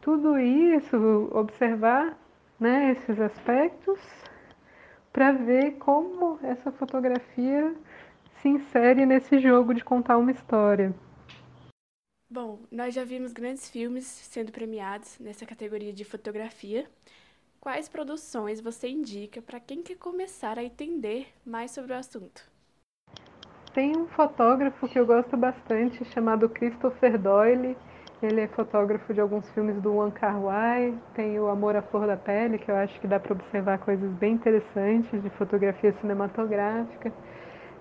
Tudo 0.00 0.38
isso, 0.38 0.96
observar 1.32 2.18
né, 2.58 2.92
esses 2.92 3.20
aspectos 3.20 4.00
para 5.12 5.32
ver 5.32 5.72
como 5.78 6.38
essa 6.42 6.70
fotografia 6.72 7.74
se 8.40 8.48
insere 8.48 9.04
nesse 9.04 9.38
jogo 9.38 9.74
de 9.74 9.84
contar 9.84 10.16
uma 10.16 10.30
história. 10.30 10.94
Bom, 12.28 12.60
nós 12.70 12.94
já 12.94 13.04
vimos 13.04 13.32
grandes 13.32 13.68
filmes 13.68 14.04
sendo 14.04 14.52
premiados 14.52 15.18
nessa 15.18 15.44
categoria 15.44 15.92
de 15.92 16.04
fotografia. 16.04 16.88
Quais 17.60 17.88
produções 17.88 18.60
você 18.60 18.88
indica 18.88 19.42
para 19.42 19.60
quem 19.60 19.82
quer 19.82 19.96
começar 19.96 20.58
a 20.58 20.64
entender 20.64 21.26
mais 21.44 21.72
sobre 21.72 21.92
o 21.92 21.96
assunto? 21.96 22.48
Tem 23.74 23.96
um 23.96 24.06
fotógrafo 24.06 24.88
que 24.88 24.98
eu 24.98 25.04
gosto 25.04 25.36
bastante 25.36 26.04
chamado 26.06 26.48
Christopher 26.48 27.18
Doyle 27.18 27.76
ele 28.22 28.42
é 28.42 28.46
fotógrafo 28.48 29.14
de 29.14 29.20
alguns 29.20 29.48
filmes 29.50 29.80
do 29.80 29.94
Wong 29.94 30.12
Kar-wai, 30.12 30.94
tem 31.14 31.38
o 31.40 31.48
Amor 31.48 31.74
à 31.74 31.82
Flor 31.82 32.06
da 32.06 32.16
Pele, 32.16 32.58
que 32.58 32.70
eu 32.70 32.76
acho 32.76 33.00
que 33.00 33.06
dá 33.06 33.18
para 33.18 33.32
observar 33.32 33.78
coisas 33.78 34.10
bem 34.12 34.34
interessantes 34.34 35.22
de 35.22 35.30
fotografia 35.30 35.92
cinematográfica. 36.00 37.12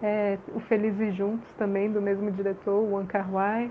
É, 0.01 0.37
o 0.55 0.61
Felizes 0.61 1.13
Juntos 1.13 1.51
também, 1.57 1.91
do 1.91 2.01
mesmo 2.01 2.31
diretor, 2.31 2.75
o 2.81 2.91
Wong 2.93 3.05
Kar-wai. 3.07 3.69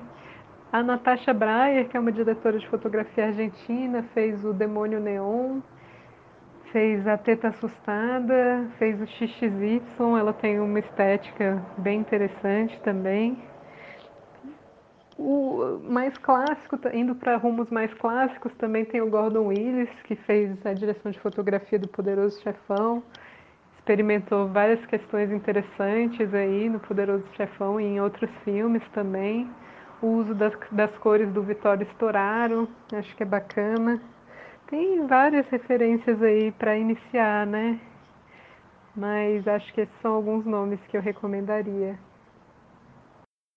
A 0.70 0.82
Natasha 0.82 1.32
Breyer, 1.32 1.88
que 1.88 1.96
é 1.96 2.00
uma 2.00 2.12
diretora 2.12 2.58
de 2.58 2.68
fotografia 2.68 3.28
argentina, 3.28 4.04
fez 4.12 4.44
o 4.44 4.52
Demônio 4.52 5.00
Neon, 5.00 5.60
fez 6.70 7.06
a 7.06 7.16
Teta 7.16 7.48
Assustada, 7.48 8.66
fez 8.78 9.00
o 9.00 9.06
XXY, 9.06 9.80
ela 10.18 10.34
tem 10.34 10.60
uma 10.60 10.78
estética 10.78 11.62
bem 11.78 12.00
interessante 12.00 12.78
também. 12.82 13.42
O 15.18 15.80
mais 15.82 16.16
clássico, 16.18 16.78
indo 16.94 17.12
para 17.12 17.36
rumos 17.36 17.68
mais 17.70 17.92
clássicos, 17.94 18.52
também 18.54 18.84
tem 18.84 19.00
o 19.00 19.10
Gordon 19.10 19.48
Willis, 19.48 19.90
que 20.04 20.14
fez 20.14 20.64
a 20.64 20.72
direção 20.72 21.10
de 21.10 21.18
fotografia 21.18 21.76
do 21.76 21.88
Poderoso 21.88 22.40
Chefão. 22.40 23.02
Experimentou 23.76 24.46
várias 24.46 24.84
questões 24.86 25.32
interessantes 25.32 26.32
aí 26.32 26.68
no 26.68 26.78
Poderoso 26.78 27.24
Chefão 27.36 27.80
e 27.80 27.84
em 27.84 28.00
outros 28.00 28.30
filmes 28.44 28.82
também. 28.92 29.50
O 30.00 30.06
uso 30.06 30.36
das, 30.36 30.52
das 30.70 30.96
cores 30.98 31.28
do 31.32 31.42
Vitório 31.42 31.84
Storaro, 31.94 32.68
acho 32.94 33.16
que 33.16 33.24
é 33.24 33.26
bacana. 33.26 34.00
Tem 34.68 35.04
várias 35.04 35.48
referências 35.48 36.22
aí 36.22 36.52
para 36.52 36.76
iniciar, 36.76 37.44
né? 37.44 37.80
Mas 38.94 39.48
acho 39.48 39.74
que 39.74 39.80
esses 39.80 40.00
são 40.00 40.14
alguns 40.14 40.44
nomes 40.44 40.78
que 40.86 40.96
eu 40.96 41.00
recomendaria 41.00 41.98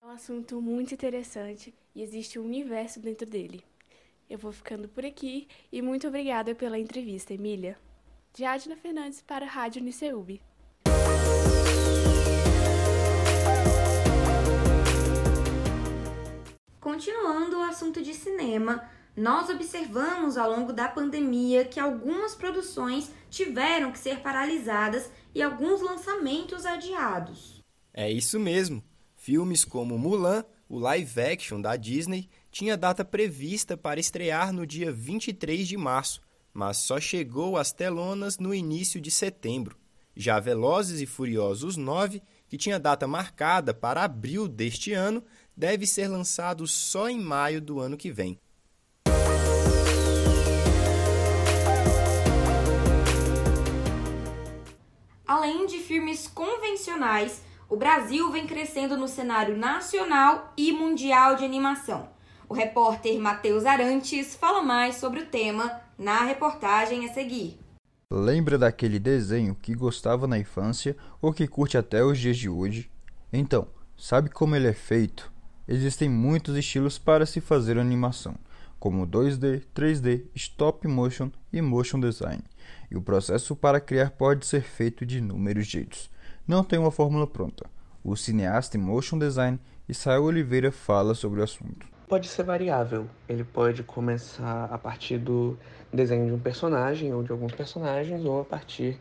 um 0.04 0.10
assunto 0.10 0.60
muito 0.60 0.96
interessante 0.96 1.74
e 1.94 2.02
existe 2.02 2.40
um 2.40 2.46
universo 2.46 3.00
dentro 3.00 3.30
dele. 3.30 3.64
Eu 4.28 4.40
vou 4.40 4.52
ficando 4.52 4.88
por 4.88 5.06
aqui 5.06 5.48
e 5.72 5.80
muito 5.80 6.08
obrigada 6.08 6.56
pela 6.56 6.80
entrevista, 6.80 7.36
Emília. 7.36 7.78
De 8.34 8.44
Adna 8.44 8.76
Fernandes 8.76 9.22
para 9.22 9.46
a 9.46 9.50
Rádio 9.50 9.80
Uniceub. 9.82 10.42
Continuando 16.80 17.60
o 17.60 17.64
assunto 17.64 18.02
de 18.02 18.16
cinema, 18.16 18.90
nós 19.16 19.52
observamos 19.52 20.36
ao 20.36 20.50
longo 20.50 20.74
da 20.74 20.88
pandemia 20.88 21.64
que 21.64 21.80
algumas 21.80 22.34
produções 22.34 23.12
tiveram 23.30 23.92
que 23.92 24.00
ser 24.00 24.22
paralisadas 24.22 25.12
e 25.36 25.44
alguns 25.44 25.80
lançamentos 25.80 26.66
adiados. 26.66 27.62
É 27.94 28.10
isso 28.10 28.40
mesmo. 28.40 28.84
Filmes 29.24 29.64
como 29.64 30.00
Mulan, 30.00 30.44
o 30.68 30.80
live 30.80 31.22
action 31.22 31.62
da 31.62 31.76
Disney, 31.76 32.28
tinha 32.50 32.76
data 32.76 33.06
prevista 33.06 33.78
para 33.78 34.00
estrear 34.00 34.52
no 34.52 34.66
dia 34.66 34.92
23 34.92 35.68
de 35.68 35.78
março, 35.78 36.24
mas 36.52 36.78
só 36.78 37.00
chegou 37.00 37.56
às 37.56 37.72
telonas 37.72 38.40
no 38.40 38.52
início 38.52 39.00
de 39.00 39.12
setembro. 39.12 39.78
Já 40.16 40.40
Velozes 40.40 41.02
e 41.02 41.06
Furiosos 41.06 41.78
9, 41.78 42.20
que 42.50 42.58
tinha 42.58 42.80
data 42.80 43.08
marcada 43.08 43.76
para 43.76 44.04
abril 44.04 44.48
deste 44.48 44.92
ano, 44.92 45.24
deve 45.56 45.86
ser 45.86 46.08
lançado 46.08 46.66
só 46.66 47.08
em 47.08 47.22
maio 47.22 47.62
do 47.62 47.80
ano 47.80 47.98
que 47.98 48.12
vem. 48.12 48.40
Além 55.28 55.68
de 55.68 55.78
filmes 55.78 56.26
convencionais, 56.26 57.51
o 57.72 57.78
Brasil 57.78 58.30
vem 58.30 58.46
crescendo 58.46 58.98
no 58.98 59.08
cenário 59.08 59.56
nacional 59.56 60.54
e 60.58 60.74
mundial 60.74 61.38
de 61.38 61.46
animação. 61.46 62.10
O 62.50 62.54
repórter 62.54 63.18
Matheus 63.18 63.66
Arantes 63.66 64.36
fala 64.36 64.62
mais 64.62 64.98
sobre 64.98 65.22
o 65.22 65.26
tema 65.26 65.80
na 65.98 66.26
reportagem 66.26 67.10
a 67.10 67.14
seguir. 67.14 67.58
Lembra 68.12 68.58
daquele 68.58 69.00
desenho 69.00 69.56
que 69.56 69.74
gostava 69.74 70.28
na 70.28 70.38
infância 70.38 70.98
ou 71.22 71.32
que 71.32 71.48
curte 71.48 71.78
até 71.78 72.04
os 72.04 72.20
dias 72.20 72.38
de 72.38 72.50
hoje? 72.50 72.92
Então, 73.32 73.70
sabe 73.96 74.30
como 74.30 74.54
ele 74.54 74.68
é 74.68 74.74
feito? 74.74 75.32
Existem 75.66 76.10
muitos 76.10 76.58
estilos 76.58 77.00
para 77.00 77.26
se 77.26 77.40
fazer 77.40 77.78
animação, 77.78 78.36
como 78.82 79.08
2D, 79.08 79.64
3D, 79.74 80.26
stop 80.36 80.86
motion 80.90 81.32
e 81.54 81.62
motion 81.62 82.02
design. 82.02 82.44
E 82.92 82.98
o 82.98 83.02
processo 83.02 83.56
para 83.56 83.80
criar 83.80 84.12
pode 84.12 84.46
ser 84.46 84.62
feito 84.62 85.06
de 85.06 85.20
inúmeros 85.20 85.66
jeitos 85.66 86.12
não 86.48 86.64
tem 86.64 86.80
uma 86.80 86.92
fórmula 86.92 87.28
pronta. 87.28 87.70
O 88.04 88.16
cineasta 88.16 88.78
em 88.78 88.82
motion 88.82 89.20
design 89.20 89.60
Israel 89.88 90.24
Oliveira 90.24 90.72
fala 90.72 91.14
sobre 91.14 91.40
o 91.40 91.44
assunto. 91.44 91.86
Pode 92.08 92.28
ser 92.28 92.44
variável. 92.44 93.08
Ele 93.28 93.44
pode 93.44 93.84
começar 93.84 94.66
a 94.66 94.78
partir 94.78 95.18
do 95.18 95.58
desenho 95.94 96.26
de 96.28 96.34
um 96.34 96.40
personagem 96.40 97.14
ou 97.14 97.24
de 97.24 97.32
alguns 97.32 97.54
personagens, 97.54 98.24
ou 98.26 98.42
a 98.42 98.46
partir 98.46 98.98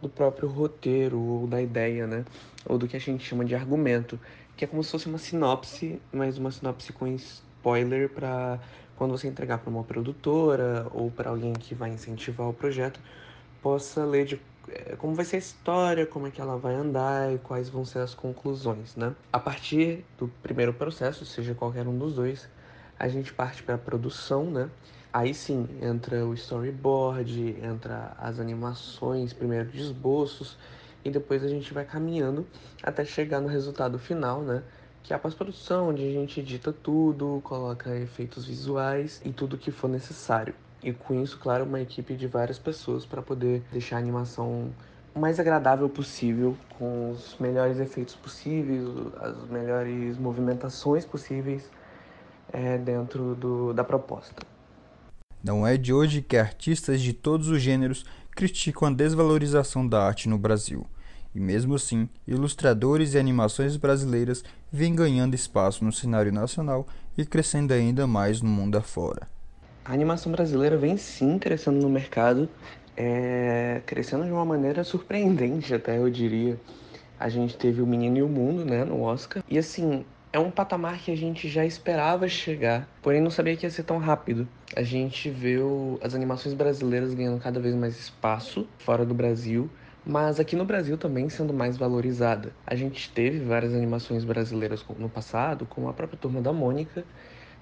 do 0.00 0.08
próprio 0.08 0.48
roteiro 0.48 1.18
ou 1.18 1.46
da 1.46 1.60
ideia, 1.60 2.06
né? 2.06 2.24
Ou 2.64 2.78
do 2.78 2.86
que 2.86 2.96
a 2.96 3.00
gente 3.00 3.24
chama 3.24 3.44
de 3.44 3.54
argumento, 3.54 4.18
que 4.56 4.64
é 4.64 4.68
como 4.68 4.82
se 4.82 4.90
fosse 4.90 5.06
uma 5.06 5.18
sinopse, 5.18 6.00
mas 6.12 6.38
uma 6.38 6.50
sinopse 6.50 6.92
com 6.92 7.06
spoiler 7.08 8.08
para 8.08 8.58
quando 8.96 9.10
você 9.10 9.28
entregar 9.28 9.58
para 9.58 9.70
uma 9.70 9.84
produtora 9.84 10.86
ou 10.92 11.10
para 11.10 11.30
alguém 11.30 11.52
que 11.52 11.74
vai 11.74 11.90
incentivar 11.90 12.48
o 12.48 12.54
projeto, 12.54 12.98
possa 13.62 14.04
ler 14.04 14.24
de 14.24 14.40
como 14.98 15.14
vai 15.14 15.24
ser 15.24 15.36
a 15.36 15.38
história, 15.38 16.06
como 16.06 16.26
é 16.26 16.30
que 16.30 16.40
ela 16.40 16.56
vai 16.56 16.74
andar 16.74 17.32
e 17.32 17.38
quais 17.38 17.68
vão 17.68 17.84
ser 17.84 18.00
as 18.00 18.14
conclusões, 18.14 18.96
né? 18.96 19.14
A 19.32 19.38
partir 19.38 20.04
do 20.18 20.28
primeiro 20.42 20.72
processo, 20.72 21.24
seja 21.24 21.54
qualquer 21.54 21.86
um 21.86 21.96
dos 21.96 22.14
dois, 22.14 22.48
a 22.98 23.08
gente 23.08 23.32
parte 23.32 23.62
para 23.62 23.76
a 23.76 23.78
produção, 23.78 24.50
né? 24.50 24.70
Aí 25.12 25.32
sim 25.32 25.68
entra 25.80 26.26
o 26.26 26.34
storyboard, 26.34 27.56
entra 27.62 28.14
as 28.18 28.38
animações, 28.38 29.32
primeiro 29.32 29.70
de 29.70 29.80
esboços, 29.80 30.58
e 31.04 31.10
depois 31.10 31.44
a 31.44 31.48
gente 31.48 31.72
vai 31.72 31.84
caminhando 31.84 32.46
até 32.82 33.04
chegar 33.04 33.40
no 33.40 33.48
resultado 33.48 33.98
final, 33.98 34.42
né? 34.42 34.62
Que 35.02 35.12
é 35.12 35.16
a 35.16 35.18
pós-produção, 35.18 35.90
onde 35.90 36.02
a 36.02 36.10
gente 36.10 36.40
edita 36.40 36.72
tudo, 36.72 37.40
coloca 37.44 37.96
efeitos 37.96 38.44
visuais 38.44 39.22
e 39.24 39.32
tudo 39.32 39.56
que 39.56 39.70
for 39.70 39.88
necessário. 39.88 40.54
E 40.82 40.92
com 40.92 41.22
isso, 41.22 41.38
claro, 41.38 41.64
uma 41.64 41.80
equipe 41.80 42.14
de 42.14 42.26
várias 42.26 42.58
pessoas 42.58 43.04
para 43.04 43.22
poder 43.22 43.62
deixar 43.72 43.96
a 43.96 43.98
animação 43.98 44.70
o 45.14 45.18
mais 45.18 45.40
agradável 45.40 45.88
possível, 45.88 46.54
com 46.78 47.10
os 47.10 47.36
melhores 47.40 47.80
efeitos 47.80 48.14
possíveis, 48.14 48.82
as 49.18 49.48
melhores 49.48 50.18
movimentações 50.18 51.06
possíveis 51.06 51.70
é, 52.52 52.76
dentro 52.76 53.34
do, 53.34 53.72
da 53.72 53.82
proposta. 53.82 54.46
Não 55.42 55.66
é 55.66 55.78
de 55.78 55.92
hoje 55.92 56.20
que 56.20 56.36
artistas 56.36 57.00
de 57.00 57.14
todos 57.14 57.48
os 57.48 57.62
gêneros 57.62 58.04
criticam 58.32 58.88
a 58.88 58.92
desvalorização 58.92 59.88
da 59.88 60.04
arte 60.04 60.28
no 60.28 60.36
Brasil. 60.36 60.86
E 61.34 61.40
mesmo 61.40 61.74
assim, 61.74 62.08
ilustradores 62.26 63.14
e 63.14 63.18
animações 63.18 63.76
brasileiras 63.76 64.44
vêm 64.70 64.94
ganhando 64.94 65.34
espaço 65.34 65.84
no 65.84 65.92
cenário 65.92 66.32
nacional 66.32 66.86
e 67.16 67.24
crescendo 67.24 67.72
ainda 67.72 68.06
mais 68.06 68.42
no 68.42 68.48
mundo 68.48 68.76
afora. 68.76 69.28
A 69.88 69.92
animação 69.92 70.32
brasileira 70.32 70.76
vem 70.76 70.96
sim 70.96 71.38
crescendo 71.38 71.80
no 71.80 71.88
mercado, 71.88 72.48
é, 72.96 73.80
crescendo 73.86 74.24
de 74.24 74.32
uma 74.32 74.44
maneira 74.44 74.82
surpreendente, 74.82 75.72
até 75.72 75.96
eu 75.96 76.10
diria. 76.10 76.58
A 77.20 77.28
gente 77.28 77.56
teve 77.56 77.80
o 77.80 77.86
Menino 77.86 78.18
e 78.18 78.22
o 78.22 78.28
Mundo, 78.28 78.64
né, 78.64 78.84
no 78.84 79.00
Oscar. 79.02 79.44
E 79.48 79.56
assim, 79.56 80.04
é 80.32 80.40
um 80.40 80.50
patamar 80.50 80.98
que 80.98 81.12
a 81.12 81.16
gente 81.16 81.48
já 81.48 81.64
esperava 81.64 82.26
chegar, 82.26 82.88
porém 83.00 83.20
não 83.20 83.30
sabia 83.30 83.56
que 83.56 83.64
ia 83.64 83.70
ser 83.70 83.84
tão 83.84 83.98
rápido. 83.98 84.48
A 84.74 84.82
gente 84.82 85.30
o, 85.60 86.00
as 86.02 86.16
animações 86.16 86.52
brasileiras 86.52 87.14
ganhando 87.14 87.40
cada 87.40 87.60
vez 87.60 87.72
mais 87.72 87.96
espaço 87.96 88.66
fora 88.80 89.06
do 89.06 89.14
Brasil, 89.14 89.70
mas 90.04 90.40
aqui 90.40 90.56
no 90.56 90.64
Brasil 90.64 90.98
também 90.98 91.28
sendo 91.28 91.54
mais 91.54 91.76
valorizada. 91.76 92.52
A 92.66 92.74
gente 92.74 93.08
teve 93.12 93.38
várias 93.38 93.72
animações 93.72 94.24
brasileiras 94.24 94.84
no 94.98 95.08
passado, 95.08 95.64
como 95.64 95.88
a 95.88 95.92
própria 95.92 96.18
Turma 96.18 96.42
da 96.42 96.52
Mônica, 96.52 97.04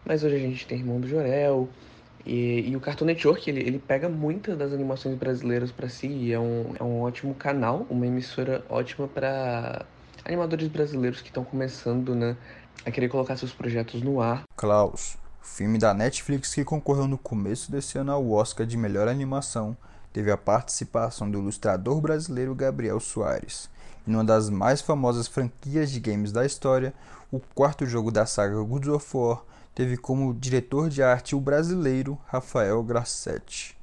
mas 0.06 0.24
hoje 0.24 0.36
a 0.36 0.38
gente 0.38 0.66
tem 0.66 0.78
Irmão 0.78 0.98
do 0.98 1.06
Jorel, 1.06 1.68
e, 2.26 2.70
e, 2.70 2.76
o 2.76 2.80
Cartoon 2.80 3.04
Network, 3.04 3.48
ele, 3.50 3.60
ele 3.60 3.78
pega 3.78 4.08
muitas 4.08 4.56
das 4.56 4.72
animações 4.72 5.16
brasileiras 5.16 5.70
para 5.70 5.88
si 5.88 6.06
e 6.06 6.32
é 6.32 6.40
um, 6.40 6.74
é 6.78 6.82
um 6.82 7.02
ótimo 7.02 7.34
canal, 7.34 7.86
uma 7.90 8.06
emissora 8.06 8.64
ótima 8.68 9.06
para 9.06 9.84
animadores 10.24 10.68
brasileiros 10.68 11.20
que 11.20 11.28
estão 11.28 11.44
começando 11.44 12.14
né, 12.14 12.34
a 12.84 12.90
querer 12.90 13.08
colocar 13.08 13.36
seus 13.36 13.52
projetos 13.52 14.02
no 14.02 14.22
ar. 14.22 14.44
Klaus, 14.56 15.18
filme 15.42 15.78
da 15.78 15.92
Netflix 15.92 16.54
que 16.54 16.64
concorreu 16.64 17.06
no 17.06 17.18
começo 17.18 17.70
desse 17.70 17.98
ano 17.98 18.12
ao 18.12 18.30
Oscar 18.30 18.66
de 18.66 18.78
melhor 18.78 19.06
animação, 19.06 19.76
teve 20.10 20.30
a 20.30 20.36
participação 20.36 21.30
do 21.30 21.38
ilustrador 21.38 22.00
brasileiro 22.00 22.54
Gabriel 22.54 23.00
Soares. 23.00 23.68
E 24.06 24.10
numa 24.10 24.24
das 24.24 24.48
mais 24.48 24.80
famosas 24.80 25.28
franquias 25.28 25.90
de 25.90 26.00
games 26.00 26.32
da 26.32 26.46
história, 26.46 26.94
o 27.30 27.38
quarto 27.54 27.84
jogo 27.84 28.10
da 28.10 28.24
saga 28.24 28.62
God 28.62 28.86
of 28.86 29.14
War 29.14 29.42
teve 29.74 29.96
como 29.96 30.32
diretor 30.32 30.88
de 30.88 31.02
arte 31.02 31.34
o 31.34 31.40
brasileiro 31.40 32.18
Rafael 32.26 32.82
Grassetti. 32.82 33.76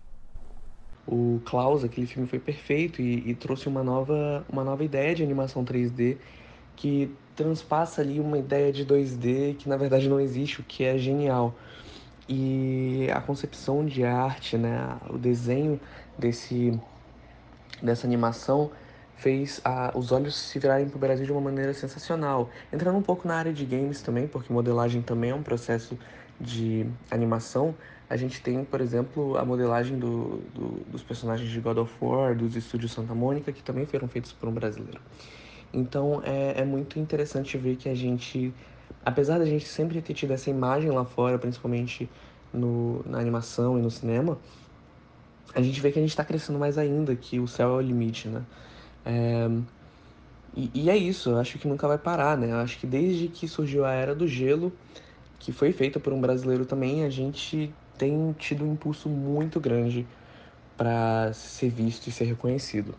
O 1.05 1.41
Klaus, 1.45 1.83
aquele 1.83 2.07
filme 2.07 2.27
foi 2.27 2.39
perfeito 2.39 3.01
e, 3.01 3.29
e, 3.29 3.35
trouxe 3.35 3.67
uma 3.67 3.83
nova, 3.83 4.45
uma 4.47 4.63
nova 4.63 4.83
ideia 4.83 5.13
de 5.13 5.23
animação 5.23 5.65
3D 5.65 6.17
que 6.75 7.13
transpassa 7.35 8.01
ali 8.01 8.19
uma 8.19 8.37
ideia 8.37 8.71
de 8.71 8.85
2D 8.85 9.57
que 9.57 9.67
na 9.67 9.77
verdade 9.77 10.07
não 10.07 10.19
existe, 10.19 10.61
o 10.61 10.63
que 10.63 10.83
é 10.83 10.97
genial. 10.97 11.53
E 12.29 13.09
a 13.13 13.19
concepção 13.19 13.85
de 13.85 14.05
arte, 14.05 14.57
né, 14.57 14.97
o 15.09 15.17
desenho 15.17 15.79
desse, 16.17 16.79
dessa 17.81 18.07
animação 18.07 18.71
fez 19.21 19.61
a, 19.63 19.91
os 19.95 20.11
olhos 20.11 20.35
se 20.35 20.57
virarem 20.57 20.89
para 20.89 20.97
o 20.97 20.99
Brasil 20.99 21.25
de 21.25 21.31
uma 21.31 21.41
maneira 21.41 21.73
sensacional. 21.75 22.49
Entrando 22.73 22.97
um 22.97 23.03
pouco 23.03 23.27
na 23.27 23.35
área 23.35 23.53
de 23.53 23.63
games 23.65 24.01
também, 24.01 24.27
porque 24.27 24.51
modelagem 24.51 25.03
também 25.03 25.29
é 25.29 25.35
um 25.35 25.43
processo 25.43 25.97
de 26.39 26.87
animação. 27.11 27.75
A 28.09 28.17
gente 28.17 28.41
tem, 28.41 28.65
por 28.65 28.81
exemplo, 28.81 29.37
a 29.37 29.45
modelagem 29.45 29.99
do, 29.99 30.41
do, 30.55 30.67
dos 30.91 31.03
personagens 31.03 31.51
de 31.51 31.59
God 31.59 31.77
of 31.77 31.93
War, 32.01 32.35
dos 32.35 32.55
estúdios 32.55 32.93
Santa 32.93 33.13
Mônica, 33.13 33.51
que 33.51 33.61
também 33.61 33.85
foram 33.85 34.07
feitos 34.07 34.33
por 34.33 34.49
um 34.49 34.51
brasileiro. 34.51 34.99
Então 35.71 36.23
é, 36.25 36.61
é 36.61 36.65
muito 36.65 36.97
interessante 36.97 37.55
ver 37.59 37.75
que 37.75 37.87
a 37.87 37.95
gente, 37.95 38.51
apesar 39.05 39.37
da 39.37 39.45
gente 39.45 39.67
sempre 39.67 40.01
ter 40.01 40.15
tido 40.15 40.33
essa 40.33 40.49
imagem 40.49 40.89
lá 40.89 41.05
fora, 41.05 41.37
principalmente 41.37 42.09
no, 42.51 43.03
na 43.05 43.19
animação 43.19 43.77
e 43.77 43.81
no 43.83 43.91
cinema, 43.91 44.39
a 45.53 45.61
gente 45.61 45.79
vê 45.79 45.91
que 45.91 45.99
a 45.99 46.01
gente 46.01 46.09
está 46.09 46.25
crescendo 46.25 46.57
mais 46.57 46.79
ainda, 46.79 47.15
que 47.15 47.39
o 47.39 47.47
céu 47.47 47.69
é 47.69 47.77
o 47.77 47.81
limite, 47.81 48.27
né? 48.27 48.41
É, 49.05 49.49
e, 50.55 50.71
e, 50.73 50.89
é 50.89 50.97
isso, 50.97 51.29
eu 51.31 51.37
acho 51.39 51.57
que 51.57 51.67
nunca 51.67 51.87
vai 51.87 51.97
parar, 51.97 52.37
né? 52.37 52.51
Eu 52.51 52.57
acho 52.57 52.77
que 52.77 52.85
desde 52.85 53.27
que 53.27 53.47
surgiu 53.47 53.85
a 53.85 53.91
Era 53.91 54.13
do 54.13 54.27
Gelo, 54.27 54.71
que 55.39 55.51
foi 55.51 55.71
feita 55.71 55.99
por 55.99 56.13
um 56.13 56.21
brasileiro 56.21 56.65
também, 56.65 57.03
a 57.03 57.09
gente 57.09 57.73
tem 57.97 58.35
tido 58.37 58.65
um 58.65 58.73
impulso 58.73 59.07
muito 59.07 59.59
grande 59.59 60.05
para 60.75 61.31
ser 61.33 61.69
visto 61.69 62.07
e 62.07 62.11
ser 62.11 62.25
reconhecido. 62.25 62.95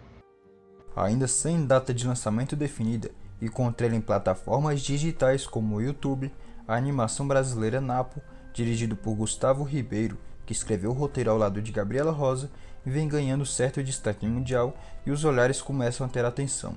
Ainda 0.95 1.27
sem 1.27 1.67
data 1.67 1.93
de 1.93 2.07
lançamento 2.07 2.55
definida 2.55 3.11
e 3.41 3.49
com 3.49 3.69
em 3.69 4.01
plataformas 4.01 4.81
digitais 4.81 5.47
como 5.47 5.77
o 5.77 5.83
YouTube, 5.83 6.31
a 6.69 6.77
animação 6.77 7.27
brasileira 7.27 7.81
Napo, 7.81 8.21
dirigido 8.53 8.95
por 8.95 9.15
Gustavo 9.15 9.65
Ribeiro, 9.65 10.17
que 10.47 10.53
escreveu 10.53 10.91
o 10.91 10.95
roteiro 10.95 11.31
ao 11.31 11.39
lado 11.39 11.61
de 11.61 11.73
Gabriela 11.73 12.13
Rosa, 12.13 12.51
vem 12.85 13.09
ganhando 13.09 13.47
certo 13.47 13.83
destaque 13.83 14.27
mundial 14.27 14.77
e 15.07 15.11
os 15.11 15.25
olhares 15.25 15.63
começam 15.63 16.07
a 16.07 16.09
ter 16.09 16.25
atenção. 16.25 16.75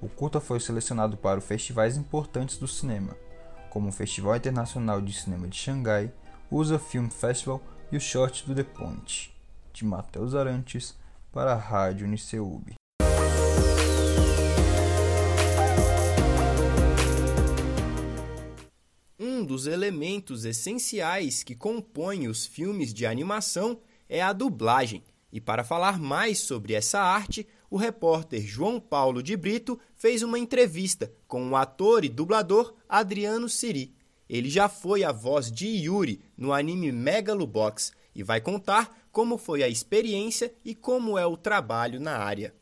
O 0.00 0.08
curta 0.08 0.40
foi 0.40 0.58
selecionado 0.60 1.16
para 1.16 1.40
festivais 1.40 1.96
importantes 1.96 2.58
do 2.58 2.66
cinema, 2.66 3.16
como 3.70 3.88
o 3.88 3.92
Festival 3.92 4.36
Internacional 4.36 5.00
de 5.00 5.12
Cinema 5.12 5.46
de 5.46 5.56
Xangai, 5.56 6.12
o 6.50 6.56
USA 6.58 6.78
Film 6.78 7.08
Festival 7.08 7.62
e 7.90 7.96
o 7.96 8.00
Short 8.00 8.46
do 8.46 8.54
The 8.54 8.64
Point. 8.64 9.32
De 9.72 9.84
Matheus 9.84 10.34
Arantes 10.34 10.96
para 11.32 11.52
a 11.52 11.56
Rádio 11.56 12.06
Uniceub. 12.06 12.74
Um 19.18 19.44
dos 19.44 19.66
elementos 19.66 20.44
essenciais 20.44 21.42
que 21.42 21.54
compõem 21.54 22.28
os 22.28 22.44
filmes 22.44 22.92
de 22.92 23.06
animação 23.06 23.80
é 24.08 24.20
a 24.20 24.32
dublagem. 24.32 25.02
E 25.32 25.40
para 25.40 25.64
falar 25.64 25.98
mais 25.98 26.40
sobre 26.40 26.74
essa 26.74 27.00
arte, 27.00 27.46
o 27.70 27.78
repórter 27.78 28.42
João 28.42 28.78
Paulo 28.78 29.22
de 29.22 29.34
Brito 29.34 29.80
fez 29.96 30.22
uma 30.22 30.38
entrevista 30.38 31.10
com 31.26 31.48
o 31.48 31.56
ator 31.56 32.04
e 32.04 32.10
dublador 32.10 32.74
Adriano 32.86 33.48
Siri. 33.48 33.94
Ele 34.28 34.50
já 34.50 34.68
foi 34.68 35.02
a 35.02 35.10
voz 35.10 35.50
de 35.50 35.66
Yuri 35.66 36.20
no 36.36 36.52
anime 36.52 36.92
Megalobox 36.92 37.92
e 38.14 38.22
vai 38.22 38.42
contar 38.42 39.06
como 39.10 39.38
foi 39.38 39.62
a 39.62 39.68
experiência 39.68 40.52
e 40.62 40.74
como 40.74 41.16
é 41.16 41.24
o 41.24 41.36
trabalho 41.36 41.98
na 41.98 42.18
área. 42.18 42.54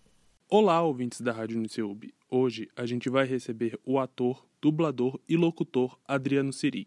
Olá, 0.48 0.80
ouvintes 0.80 1.20
da 1.20 1.32
Rádio 1.32 1.58
Uniceub. 1.58 2.14
Hoje 2.30 2.68
a 2.76 2.86
gente 2.86 3.10
vai 3.10 3.26
receber 3.26 3.78
o 3.84 3.98
ator, 3.98 4.46
dublador 4.62 5.18
e 5.28 5.36
locutor 5.36 5.98
Adriano 6.06 6.52
Siri. 6.52 6.86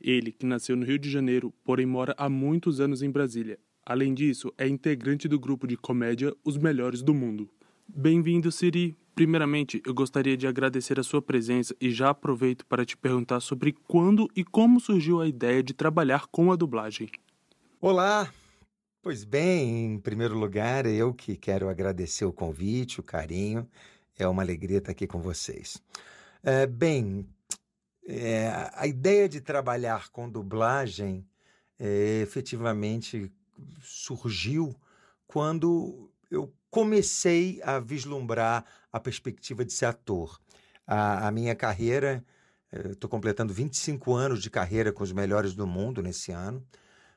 Ele, 0.00 0.32
que 0.32 0.46
nasceu 0.46 0.76
no 0.76 0.86
Rio 0.86 0.98
de 0.98 1.10
Janeiro, 1.10 1.52
porém 1.64 1.84
mora 1.84 2.14
há 2.16 2.28
muitos 2.28 2.80
anos 2.80 3.02
em 3.02 3.10
Brasília, 3.10 3.58
Além 3.88 4.12
disso, 4.12 4.52
é 4.58 4.68
integrante 4.68 5.26
do 5.26 5.40
grupo 5.40 5.66
de 5.66 5.74
comédia 5.74 6.36
Os 6.44 6.58
Melhores 6.58 7.00
do 7.00 7.14
Mundo. 7.14 7.48
Bem-vindo, 7.88 8.52
Siri. 8.52 8.94
Primeiramente, 9.14 9.80
eu 9.86 9.94
gostaria 9.94 10.36
de 10.36 10.46
agradecer 10.46 11.00
a 11.00 11.02
sua 11.02 11.22
presença 11.22 11.74
e 11.80 11.90
já 11.90 12.10
aproveito 12.10 12.66
para 12.66 12.84
te 12.84 12.98
perguntar 12.98 13.40
sobre 13.40 13.72
quando 13.72 14.28
e 14.36 14.44
como 14.44 14.78
surgiu 14.78 15.22
a 15.22 15.26
ideia 15.26 15.62
de 15.62 15.72
trabalhar 15.72 16.26
com 16.26 16.52
a 16.52 16.56
dublagem. 16.56 17.08
Olá! 17.80 18.30
Pois 19.00 19.24
bem, 19.24 19.94
em 19.94 19.98
primeiro 19.98 20.38
lugar, 20.38 20.84
eu 20.84 21.14
que 21.14 21.34
quero 21.34 21.70
agradecer 21.70 22.26
o 22.26 22.32
convite, 22.32 23.00
o 23.00 23.02
carinho. 23.02 23.66
É 24.18 24.28
uma 24.28 24.42
alegria 24.42 24.76
estar 24.76 24.92
aqui 24.92 25.06
com 25.06 25.22
vocês. 25.22 25.82
É, 26.42 26.66
bem, 26.66 27.26
é, 28.06 28.52
a 28.74 28.86
ideia 28.86 29.26
de 29.26 29.40
trabalhar 29.40 30.10
com 30.10 30.28
dublagem 30.28 31.26
é, 31.78 32.20
efetivamente 32.20 33.32
surgiu 33.80 34.74
quando 35.26 36.10
eu 36.30 36.52
comecei 36.70 37.60
a 37.62 37.78
vislumbrar 37.78 38.64
a 38.92 39.00
perspectiva 39.00 39.64
de 39.64 39.72
ser 39.72 39.86
ator. 39.86 40.40
A, 40.86 41.28
a 41.28 41.30
minha 41.30 41.54
carreira, 41.54 42.24
estou 42.72 43.08
completando 43.08 43.52
25 43.52 44.14
anos 44.14 44.42
de 44.42 44.50
carreira 44.50 44.92
com 44.92 45.02
os 45.02 45.12
melhores 45.12 45.54
do 45.54 45.66
mundo 45.66 46.02
nesse 46.02 46.32
ano, 46.32 46.64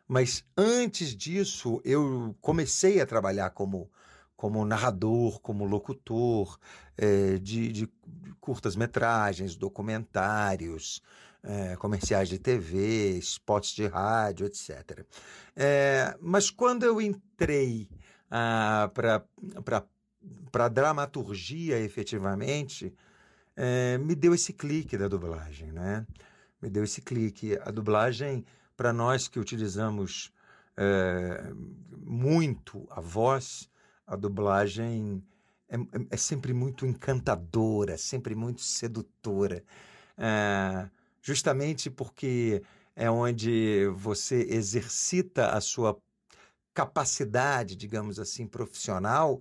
mas 0.08 0.43
antes 0.58 1.15
disso 1.15 1.82
eu 1.86 2.36
comecei 2.41 2.99
a 2.99 3.06
trabalhar 3.06 3.49
como, 3.51 3.89
como 4.36 4.65
narrador, 4.65 5.39
como 5.39 5.65
locutor 5.65 6.60
é, 6.97 7.38
de, 7.38 7.71
de 7.71 7.89
curtas-metragens, 8.39 9.56
documentários, 9.56 11.01
é, 11.43 11.75
comerciais 11.75 12.30
de 12.30 12.38
TV, 12.38 13.17
spots 13.19 13.71
de 13.71 13.88
rádio, 13.88 14.45
etc. 14.45 15.06
É, 15.56 16.15
mas 16.19 16.49
quando 16.49 16.84
eu 16.84 17.01
entrei 17.01 17.89
ah, 18.30 18.89
para 18.93 19.86
a 20.65 20.67
dramaturgia 20.67 21.80
efetivamente, 21.80 22.93
é, 23.56 23.97
me 23.97 24.15
deu 24.15 24.34
esse 24.34 24.54
clique 24.54 24.97
da 24.97 25.08
dublagem, 25.08 25.71
né? 25.71 26.06
Me 26.62 26.69
deu 26.69 26.84
esse 26.84 27.01
clique. 27.01 27.58
A 27.62 27.71
dublagem, 27.71 28.45
para 28.77 28.93
nós 28.93 29.27
que 29.27 29.39
utilizamos 29.39 30.32
é, 30.77 31.51
muito 31.97 32.88
a 32.89 33.01
voz, 33.01 33.69
a 34.06 34.15
dublagem 34.15 35.23
é, 35.67 35.75
é, 36.10 36.17
sempre 36.17 36.54
muito 36.54 36.86
encantadora, 36.86 37.97
sempre 37.97 38.36
muito 38.36 38.62
sedutora. 38.62 39.63
É, 40.17 40.89
justamente 41.22 41.90
porque 41.90 42.62
é 42.96 43.10
onde 43.10 43.88
você 43.96 44.48
exercita 44.50 45.50
a 45.50 45.62
sua 45.62 45.98
capacidade, 46.74 47.76
digamos 47.76 48.20
assim, 48.20 48.48
profissional, 48.48 49.40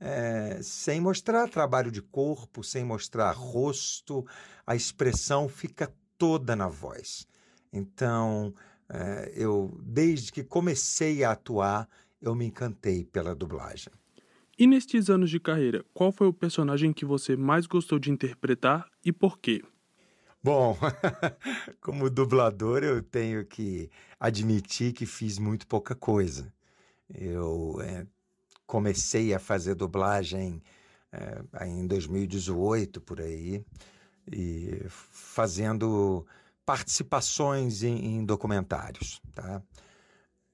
é, 0.00 0.60
sem 0.62 1.00
mostrar 1.00 1.48
trabalho 1.48 1.90
de 1.90 2.00
corpo, 2.00 2.64
sem 2.64 2.84
mostrar 2.84 3.32
rosto, 3.32 4.26
a 4.66 4.74
expressão 4.74 5.48
fica 5.48 5.92
toda 6.16 6.56
na 6.56 6.68
voz. 6.68 7.26
Então, 7.72 8.54
é, 8.88 9.32
eu, 9.36 9.78
desde 9.82 10.32
que 10.32 10.42
comecei 10.42 11.22
a 11.22 11.32
atuar, 11.32 11.88
eu 12.20 12.34
me 12.34 12.46
encantei 12.46 13.04
pela 13.04 13.34
dublagem. 13.34 13.92
E 14.58 14.66
nestes 14.66 15.08
anos 15.08 15.30
de 15.30 15.40
carreira, 15.40 15.84
qual 15.94 16.12
foi 16.12 16.26
o 16.26 16.32
personagem 16.32 16.92
que 16.92 17.04
você 17.04 17.36
mais 17.36 17.66
gostou 17.66 17.98
de 17.98 18.10
interpretar 18.10 18.86
e 19.04 19.10
por 19.12 19.38
quê? 19.38 19.62
Bom, 20.42 20.74
como 21.82 22.08
dublador, 22.08 22.82
eu 22.82 23.02
tenho 23.02 23.44
que 23.44 23.90
admitir 24.18 24.94
que 24.94 25.04
fiz 25.04 25.38
muito 25.38 25.66
pouca 25.66 25.94
coisa. 25.94 26.50
Eu 27.12 27.78
é, 27.82 28.06
comecei 28.66 29.34
a 29.34 29.38
fazer 29.38 29.74
dublagem 29.74 30.62
é, 31.12 31.66
em 31.66 31.86
2018, 31.86 33.02
por 33.02 33.20
aí, 33.20 33.62
e 34.32 34.82
fazendo 34.88 36.26
participações 36.64 37.82
em, 37.82 38.16
em 38.16 38.24
documentários. 38.24 39.20
Tá? 39.34 39.62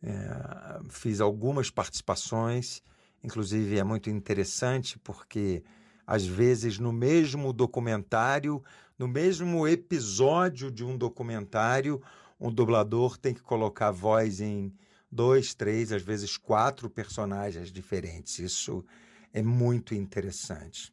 É, 0.03 0.81
fiz 0.89 1.21
algumas 1.21 1.71
participações, 1.71 2.83
inclusive 3.23 3.79
é 3.79 3.85
muito 3.85 4.11
interessante 4.11 4.99
porque, 4.99 5.63
às 6.05 6.27
vezes, 6.27 6.81
no 6.81 6.93
mesmo 6.93 7.53
documentário 7.53 8.65
no 8.99 9.07
mesmo 9.07 9.67
episódio 9.67 10.71
de 10.71 10.85
um 10.85 10.97
documentário, 10.97 12.03
um 12.41 12.51
dublador 12.51 13.17
tem 13.17 13.35
que 13.35 13.43
colocar 13.43 13.91
voz 13.91 14.41
em 14.41 14.73
dois, 15.11 15.55
três, 15.55 15.93
às 15.93 16.03
vezes 16.03 16.37
quatro 16.37 16.89
personagens 16.89 17.71
diferentes. 17.71 18.39
Isso 18.39 18.85
é 19.33 19.43
muito 19.43 19.95
interessante. 19.95 20.93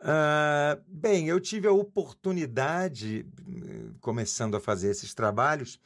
Uh, 0.00 0.82
bem, 0.88 1.28
eu 1.28 1.38
tive 1.38 1.68
a 1.68 1.72
oportunidade, 1.72 3.24
começando 4.00 4.56
a 4.56 4.60
fazer 4.60 4.90
esses 4.90 5.14
trabalhos, 5.14 5.78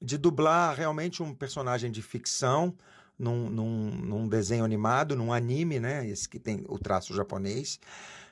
de 0.00 0.18
dublar 0.18 0.76
realmente 0.76 1.22
um 1.22 1.34
personagem 1.34 1.90
de 1.90 2.02
ficção 2.02 2.74
num, 3.18 3.50
num, 3.50 3.90
num 3.90 4.28
desenho 4.28 4.64
animado, 4.64 5.14
num 5.14 5.32
anime, 5.32 5.78
né? 5.78 6.06
Esse 6.06 6.28
que 6.28 6.38
tem 6.38 6.64
o 6.68 6.78
traço 6.78 7.14
japonês 7.14 7.78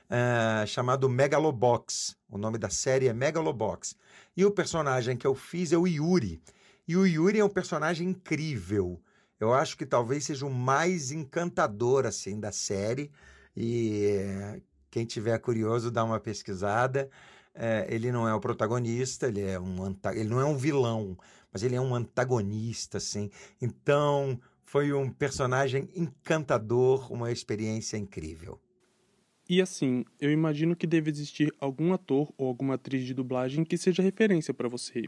uh, 0.09 0.65
chamado 0.67 1.07
Megalobox. 1.07 2.15
O 2.29 2.37
nome 2.37 2.57
da 2.57 2.69
série 2.69 3.07
é 3.07 3.13
Megalobox. 3.13 3.95
E 4.35 4.43
o 4.45 4.51
personagem 4.51 5.15
que 5.15 5.27
eu 5.27 5.35
fiz 5.35 5.71
é 5.71 5.77
o 5.77 5.87
Yuri. 5.87 6.41
E 6.87 6.97
o 6.97 7.05
Yuri 7.05 7.39
é 7.39 7.45
um 7.45 7.49
personagem 7.49 8.09
incrível. 8.09 8.99
Eu 9.39 9.53
acho 9.53 9.77
que 9.77 9.85
talvez 9.85 10.25
seja 10.25 10.45
o 10.45 10.53
mais 10.53 11.11
encantador 11.11 12.05
assim 12.05 12.39
da 12.39 12.51
série. 12.51 13.11
E 13.55 14.61
quem 14.89 15.05
tiver 15.05 15.37
curioso, 15.39 15.91
dá 15.91 16.03
uma 16.03 16.19
pesquisada. 16.19 17.09
É, 17.53 17.87
ele 17.89 18.11
não 18.11 18.27
é 18.27 18.33
o 18.33 18.39
protagonista, 18.39 19.27
ele 19.27 19.41
é 19.41 19.59
um 19.59 19.95
ele 20.13 20.29
não 20.29 20.39
é 20.39 20.45
um 20.45 20.55
vilão, 20.55 21.17
mas 21.51 21.63
ele 21.63 21.75
é 21.75 21.81
um 21.81 21.93
antagonista, 21.93 22.97
assim. 22.97 23.29
Então, 23.61 24.39
foi 24.63 24.93
um 24.93 25.09
personagem 25.09 25.89
encantador, 25.95 27.11
uma 27.11 27.31
experiência 27.31 27.97
incrível. 27.97 28.59
E 29.49 29.63
assim, 29.63 30.05
eu 30.21 30.31
imagino 30.31 30.75
que 30.75 30.85
deve 30.85 31.09
existir 31.09 31.51
algum 31.59 31.91
ator 31.91 32.31
ou 32.37 32.47
alguma 32.47 32.75
atriz 32.75 33.03
de 33.03 33.15
dublagem 33.15 33.65
que 33.65 33.79
seja 33.79 34.03
referência 34.03 34.53
para 34.53 34.69
você. 34.69 35.05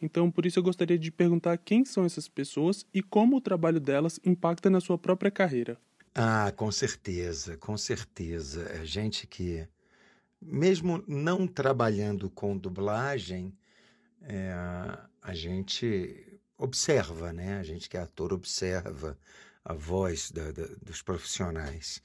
Então, 0.00 0.30
por 0.30 0.46
isso 0.46 0.58
eu 0.58 0.62
gostaria 0.62 0.98
de 0.98 1.10
perguntar 1.10 1.58
quem 1.58 1.84
são 1.84 2.06
essas 2.06 2.26
pessoas 2.26 2.86
e 2.94 3.02
como 3.02 3.36
o 3.36 3.40
trabalho 3.42 3.78
delas 3.78 4.18
impacta 4.24 4.70
na 4.70 4.80
sua 4.80 4.96
própria 4.96 5.30
carreira. 5.30 5.78
Ah, 6.14 6.50
com 6.56 6.72
certeza, 6.72 7.58
com 7.58 7.76
certeza. 7.76 8.62
É 8.70 8.86
gente 8.86 9.26
que, 9.26 9.68
mesmo 10.40 11.04
não 11.06 11.46
trabalhando 11.46 12.30
com 12.30 12.56
dublagem, 12.56 13.54
é, 14.22 14.50
a 15.20 15.34
gente 15.34 16.40
observa, 16.56 17.34
né? 17.34 17.58
A 17.58 17.62
gente 17.62 17.88
que 17.88 17.98
é 17.98 18.00
ator 18.00 18.32
observa 18.32 19.18
a 19.62 19.74
voz 19.74 20.30
da, 20.30 20.52
da, 20.52 20.66
dos 20.82 21.02
profissionais. 21.02 22.00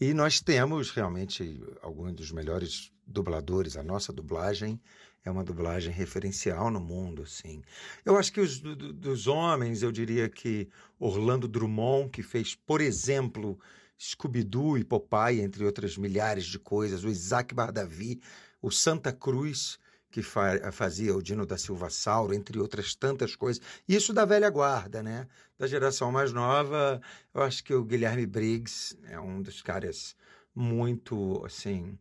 E 0.00 0.14
nós 0.14 0.40
temos 0.40 0.92
realmente 0.92 1.60
alguns 1.82 2.12
dos 2.12 2.30
melhores 2.30 2.92
dubladores. 3.04 3.76
A 3.76 3.82
nossa 3.82 4.12
dublagem 4.12 4.80
é 5.24 5.30
uma 5.30 5.42
dublagem 5.42 5.92
referencial 5.92 6.70
no 6.70 6.78
mundo, 6.78 7.22
assim. 7.22 7.62
Eu 8.04 8.16
acho 8.16 8.32
que 8.32 8.40
os 8.40 8.60
do, 8.60 8.76
dos 8.92 9.26
homens, 9.26 9.82
eu 9.82 9.90
diria 9.90 10.28
que 10.28 10.68
Orlando 11.00 11.48
Drummond, 11.48 12.10
que 12.10 12.22
fez, 12.22 12.54
por 12.54 12.80
exemplo, 12.80 13.58
Scooby-Doo 13.98 14.78
e 14.78 14.84
Popeye, 14.84 15.40
entre 15.40 15.64
outras 15.64 15.96
milhares 15.96 16.46
de 16.46 16.60
coisas, 16.60 17.02
o 17.02 17.08
Isaac 17.08 17.52
Bardavi, 17.52 18.20
o 18.62 18.70
Santa 18.70 19.12
Cruz, 19.12 19.80
que 20.10 20.22
fa 20.22 20.72
fazia 20.72 21.14
o 21.14 21.22
Dino 21.22 21.44
da 21.46 21.58
Silva 21.58 21.90
Sauro, 21.90 22.34
entre 22.34 22.58
outras 22.58 22.94
tantas 22.94 23.36
coisas. 23.36 23.62
Isso 23.88 24.12
da 24.12 24.24
velha 24.24 24.50
guarda, 24.50 25.02
né? 25.02 25.26
Da 25.58 25.66
geração 25.66 26.10
mais 26.10 26.32
nova, 26.32 27.00
eu 27.34 27.42
acho 27.42 27.62
que 27.64 27.74
o 27.74 27.84
Guilherme 27.84 28.26
Briggs 28.26 28.96
é 29.04 29.18
um 29.20 29.42
dos 29.42 29.60
caras 29.62 30.16
muito, 30.54 31.44
assim, 31.44 31.98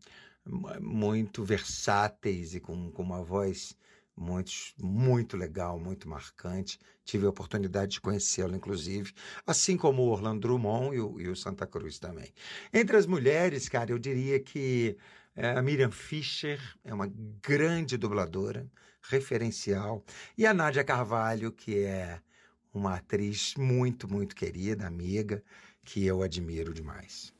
muito 0.80 1.44
versáteis 1.44 2.56
e 2.56 2.60
com, 2.60 2.92
com 2.92 3.04
uma 3.04 3.24
voz 3.24 3.76
muito, 4.16 4.52
muito 4.82 5.38
legal, 5.38 5.80
muito 5.80 6.10
marcante. 6.10 6.80
Tive 7.06 7.26
a 7.26 7.30
oportunidade 7.30 7.94
de 7.94 8.02
conhecê-lo, 8.02 8.56
inclusive, 8.56 9.14
assim 9.46 9.78
como 9.78 10.02
o 10.02 10.10
Orlando 10.10 10.42
Drummond 10.42 10.96
e 10.96 11.00
o, 11.00 11.22
e 11.22 11.30
o 11.30 11.36
Santa 11.36 11.68
Cruz 11.68 12.00
também. 12.00 12.34
Entre 12.74 12.98
as 12.98 13.06
mulheres, 13.06 13.70
cara, 13.70 13.92
eu 13.92 14.00
diria 14.00 14.40
que 14.40 14.98
a 15.38 15.62
Miriam 15.62 15.92
Fischer 15.92 16.60
é 16.84 16.94
uma 16.94 17.08
grande 17.42 17.98
dubladora, 17.98 18.70
referencial. 19.02 20.04
E 20.38 20.46
a 20.46 20.54
Nádia 20.54 20.84
Carvalho, 20.84 21.52
que 21.52 21.80
é 21.84 22.22
uma 22.74 22.96
atriz 22.98 23.56
muito, 23.56 24.08
muito 24.12 24.36
querida, 24.36 24.88
amiga, 24.88 25.44
que 25.84 26.06
eu 26.06 26.22
admiro 26.24 26.74
demais. 26.74 27.34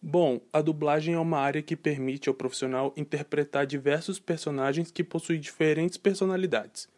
Bom, 0.00 0.40
a 0.52 0.60
dublagem 0.60 1.14
é 1.14 1.18
uma 1.18 1.38
área 1.38 1.62
que 1.62 1.76
permite 1.76 2.28
ao 2.28 2.34
profissional 2.34 2.92
interpretar 2.96 3.66
diversos 3.66 4.18
personagens 4.18 4.90
que 4.90 5.04
possuem 5.04 5.40
diferentes 5.40 5.96
personalidades. 5.96 6.88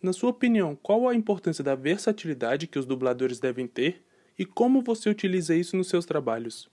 Na 0.00 0.12
sua 0.12 0.30
opinião, 0.30 0.76
qual 0.76 1.08
a 1.08 1.14
importância 1.14 1.62
da 1.64 1.74
versatilidade 1.74 2.66
que 2.66 2.78
os 2.78 2.86
dubladores 2.86 3.40
devem 3.40 3.66
ter 3.66 4.04
e 4.38 4.44
como 4.44 4.82
você 4.82 5.08
utiliza 5.10 5.54
isso 5.54 5.76
nos 5.76 5.88
seus 5.88 6.06
trabalhos? 6.06 6.70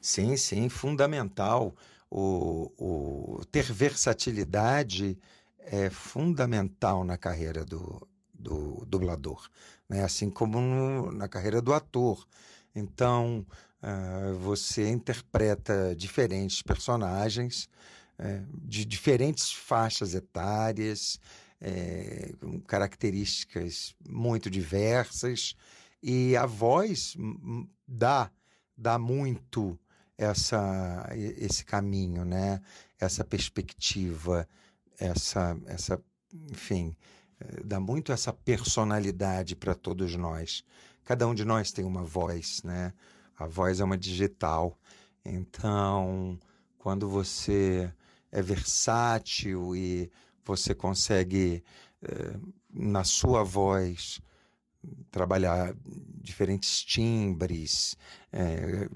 Sim, 0.00 0.36
sim, 0.36 0.68
fundamental 0.68 1.74
o, 2.14 3.38
o 3.38 3.44
ter 3.46 3.72
versatilidade 3.72 5.18
é 5.58 5.88
fundamental 5.88 7.04
na 7.04 7.16
carreira 7.16 7.64
do, 7.64 8.06
do 8.34 8.84
dublador, 8.86 9.48
né? 9.88 10.04
assim 10.04 10.28
como 10.28 10.60
no, 10.60 11.10
na 11.10 11.26
carreira 11.26 11.62
do 11.62 11.72
ator. 11.72 12.26
Então, 12.74 13.46
uh, 13.82 14.36
você 14.38 14.90
interpreta 14.90 15.94
diferentes 15.96 16.60
personagens 16.60 17.66
uh, 18.18 18.46
de 18.62 18.84
diferentes 18.84 19.50
faixas 19.50 20.14
etárias, 20.14 21.18
uh, 21.62 22.36
com 22.36 22.60
características 22.60 23.94
muito 24.06 24.50
diversas, 24.50 25.54
e 26.02 26.36
a 26.36 26.44
voz 26.44 27.16
dá, 27.88 28.30
dá 28.76 28.98
muito 28.98 29.78
essa, 30.22 31.08
esse 31.14 31.64
caminho, 31.64 32.24
né? 32.24 32.60
essa 32.98 33.24
perspectiva, 33.24 34.48
essa, 34.98 35.58
essa, 35.66 36.00
enfim, 36.50 36.96
eh, 37.40 37.62
dá 37.64 37.80
muito 37.80 38.12
essa 38.12 38.32
personalidade 38.32 39.56
para 39.56 39.74
todos 39.74 40.14
nós. 40.14 40.64
Cada 41.04 41.26
um 41.26 41.34
de 41.34 41.44
nós 41.44 41.72
tem 41.72 41.84
uma 41.84 42.04
voz, 42.04 42.62
né? 42.62 42.92
A 43.36 43.46
voz 43.46 43.80
é 43.80 43.84
uma 43.84 43.98
digital. 43.98 44.78
Então, 45.24 46.38
quando 46.78 47.08
você 47.08 47.92
é 48.30 48.40
versátil 48.40 49.74
e 49.74 50.10
você 50.44 50.74
consegue, 50.74 51.64
eh, 52.02 52.36
na 52.72 53.02
sua 53.04 53.42
voz, 53.42 54.20
trabalhar 55.10 55.74
diferentes 56.20 56.82
timbres, 56.82 57.96
é, 58.32 58.88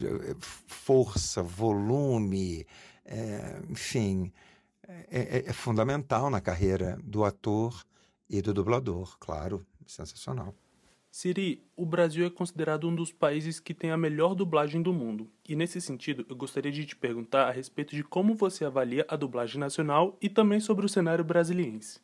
força, 0.66 1.42
volume, 1.42 2.66
é, 3.04 3.60
enfim, 3.68 4.32
é, 4.88 5.44
é, 5.46 5.52
fundamental 5.52 6.30
na 6.30 6.40
carreira 6.40 6.98
do 7.02 7.24
ator 7.24 7.84
e 8.28 8.40
do 8.40 8.52
dublador, 8.52 9.16
claro, 9.18 9.64
sensacional. 9.86 10.54
Siri, 11.10 11.64
o 11.74 11.86
Brasil 11.86 12.26
é 12.26 12.30
considerado 12.30 12.86
um 12.86 12.94
dos 12.94 13.10
países 13.10 13.58
que 13.58 13.72
tem 13.72 13.90
a 13.90 13.96
melhor 13.96 14.34
dublagem 14.34 14.82
do 14.82 14.92
mundo. 14.92 15.30
E 15.48 15.56
nesse 15.56 15.80
sentido, 15.80 16.26
eu 16.28 16.36
gostaria 16.36 16.70
de 16.70 16.84
te 16.84 16.94
perguntar 16.94 17.48
a 17.48 17.50
respeito 17.50 17.96
de 17.96 18.04
como 18.04 18.34
você 18.34 18.66
avalia 18.66 19.06
a 19.08 19.16
dublagem 19.16 19.58
nacional 19.58 20.18
e 20.20 20.28
também 20.28 20.60
sobre 20.60 20.84
o 20.84 20.88
cenário 20.88 21.24
brasiliense. 21.24 22.00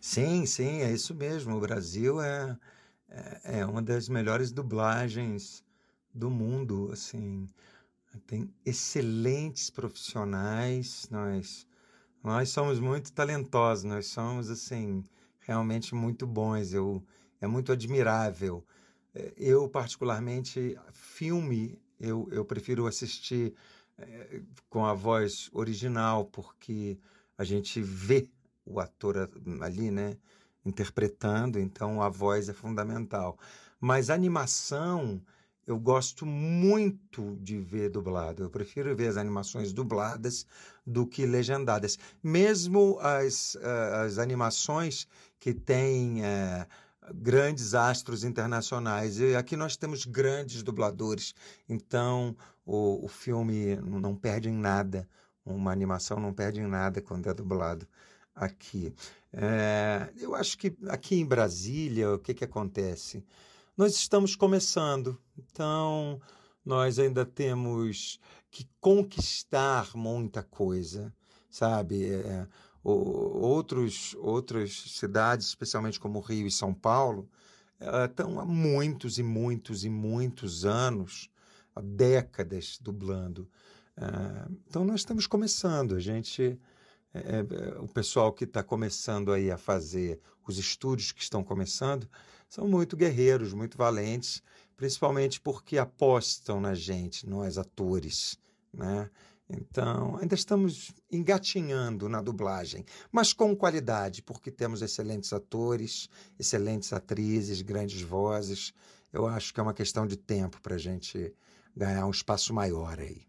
Sim, 0.00 0.46
sim, 0.46 0.80
é 0.80 0.90
isso 0.90 1.14
mesmo. 1.14 1.56
O 1.56 1.60
Brasil 1.60 2.18
é, 2.18 2.56
é, 3.44 3.60
é 3.60 3.66
uma 3.66 3.82
das 3.82 4.08
melhores 4.08 4.52
dublagens 4.52 5.64
do 6.14 6.30
mundo, 6.30 6.90
assim. 6.92 7.48
Tem 8.26 8.50
excelentes 8.64 9.68
profissionais, 9.70 11.06
nós 11.10 11.66
nós 12.22 12.48
somos 12.48 12.80
muito 12.80 13.12
talentosos, 13.12 13.84
nós 13.84 14.06
somos 14.06 14.50
assim 14.50 15.04
realmente 15.40 15.94
muito 15.94 16.26
bons. 16.26 16.72
Eu 16.72 17.02
é 17.40 17.46
muito 17.46 17.72
admirável. 17.72 18.64
É, 19.14 19.32
eu 19.36 19.68
particularmente 19.68 20.78
filme 20.92 21.80
eu, 22.00 22.28
eu 22.30 22.44
prefiro 22.44 22.86
assistir 22.86 23.54
é, 23.98 24.42
com 24.68 24.84
a 24.84 24.92
voz 24.94 25.48
original 25.52 26.26
porque 26.26 26.98
a 27.38 27.44
gente 27.44 27.80
vê 27.80 28.28
o 28.64 28.80
ator 28.80 29.30
ali, 29.62 29.90
né? 29.90 30.16
Interpretando, 30.66 31.58
então 31.58 32.02
a 32.02 32.08
voz 32.08 32.48
é 32.48 32.52
fundamental. 32.52 33.38
Mas 33.80 34.10
animação, 34.10 35.22
eu 35.66 35.78
gosto 35.78 36.26
muito 36.26 37.36
de 37.40 37.58
ver 37.58 37.88
dublado. 37.88 38.42
Eu 38.42 38.50
prefiro 38.50 38.94
ver 38.96 39.08
as 39.08 39.16
animações 39.16 39.72
dubladas 39.72 40.44
do 40.84 41.06
que 41.06 41.24
legendadas. 41.24 41.98
Mesmo 42.22 42.98
as, 43.00 43.56
as 44.04 44.18
animações 44.18 45.06
que 45.38 45.54
têm 45.54 46.24
é, 46.24 46.66
grandes 47.14 47.74
astros 47.74 48.24
internacionais. 48.24 49.20
E 49.20 49.36
aqui 49.36 49.56
nós 49.56 49.76
temos 49.76 50.04
grandes 50.04 50.62
dubladores, 50.62 51.34
então 51.68 52.36
o, 52.64 53.04
o 53.04 53.08
filme 53.08 53.76
não 53.76 54.16
perde 54.16 54.48
em 54.48 54.56
nada. 54.56 55.08
Uma 55.44 55.70
animação 55.70 56.18
não 56.18 56.32
perde 56.32 56.60
em 56.60 56.66
nada 56.66 57.00
quando 57.00 57.28
é 57.28 57.34
dublado 57.34 57.86
aqui. 58.36 58.92
É, 59.32 60.12
eu 60.18 60.34
acho 60.34 60.58
que 60.58 60.76
aqui 60.88 61.16
em 61.16 61.24
Brasília, 61.24 62.12
o 62.12 62.18
que, 62.18 62.34
que 62.34 62.44
acontece? 62.44 63.24
Nós 63.76 63.94
estamos 63.94 64.36
começando, 64.36 65.18
então 65.38 66.20
nós 66.64 66.98
ainda 66.98 67.24
temos 67.24 68.20
que 68.50 68.68
conquistar 68.80 69.90
muita 69.94 70.42
coisa, 70.42 71.12
sabe? 71.50 72.06
É, 72.12 72.46
outros, 72.82 74.14
outras 74.18 74.72
cidades, 74.92 75.48
especialmente 75.48 75.98
como 75.98 76.20
Rio 76.20 76.46
e 76.46 76.50
São 76.50 76.72
Paulo, 76.72 77.28
estão 78.04 78.40
há 78.40 78.44
muitos 78.44 79.18
e 79.18 79.22
muitos 79.22 79.84
e 79.84 79.90
muitos 79.90 80.64
anos, 80.64 81.28
há 81.74 81.80
décadas, 81.80 82.78
dublando. 82.80 83.48
É, 83.96 84.48
então 84.66 84.84
nós 84.84 85.00
estamos 85.00 85.26
começando, 85.26 85.94
a 85.94 86.00
gente 86.00 86.58
é, 87.24 87.38
é, 87.38 87.78
o 87.80 87.88
pessoal 87.88 88.32
que 88.32 88.44
está 88.44 88.62
começando 88.62 89.32
aí 89.32 89.50
a 89.50 89.58
fazer, 89.58 90.20
os 90.46 90.58
estúdios 90.58 91.12
que 91.12 91.22
estão 91.22 91.42
começando, 91.42 92.08
são 92.48 92.66
muito 92.66 92.96
guerreiros, 92.96 93.52
muito 93.52 93.76
valentes, 93.76 94.42
principalmente 94.76 95.40
porque 95.40 95.78
apostam 95.78 96.60
na 96.60 96.74
gente, 96.74 97.28
nós 97.28 97.58
atores, 97.58 98.38
né? 98.72 99.10
Então, 99.48 100.16
ainda 100.16 100.34
estamos 100.34 100.92
engatinhando 101.10 102.08
na 102.08 102.20
dublagem, 102.20 102.84
mas 103.12 103.32
com 103.32 103.54
qualidade, 103.54 104.20
porque 104.20 104.50
temos 104.50 104.82
excelentes 104.82 105.32
atores, 105.32 106.08
excelentes 106.38 106.92
atrizes, 106.92 107.62
grandes 107.62 108.00
vozes. 108.02 108.74
Eu 109.12 109.26
acho 109.26 109.54
que 109.54 109.60
é 109.60 109.62
uma 109.62 109.74
questão 109.74 110.04
de 110.04 110.16
tempo 110.16 110.60
para 110.60 110.74
a 110.74 110.78
gente 110.78 111.32
ganhar 111.76 112.06
um 112.06 112.10
espaço 112.10 112.52
maior 112.52 112.98
aí. 112.98 113.24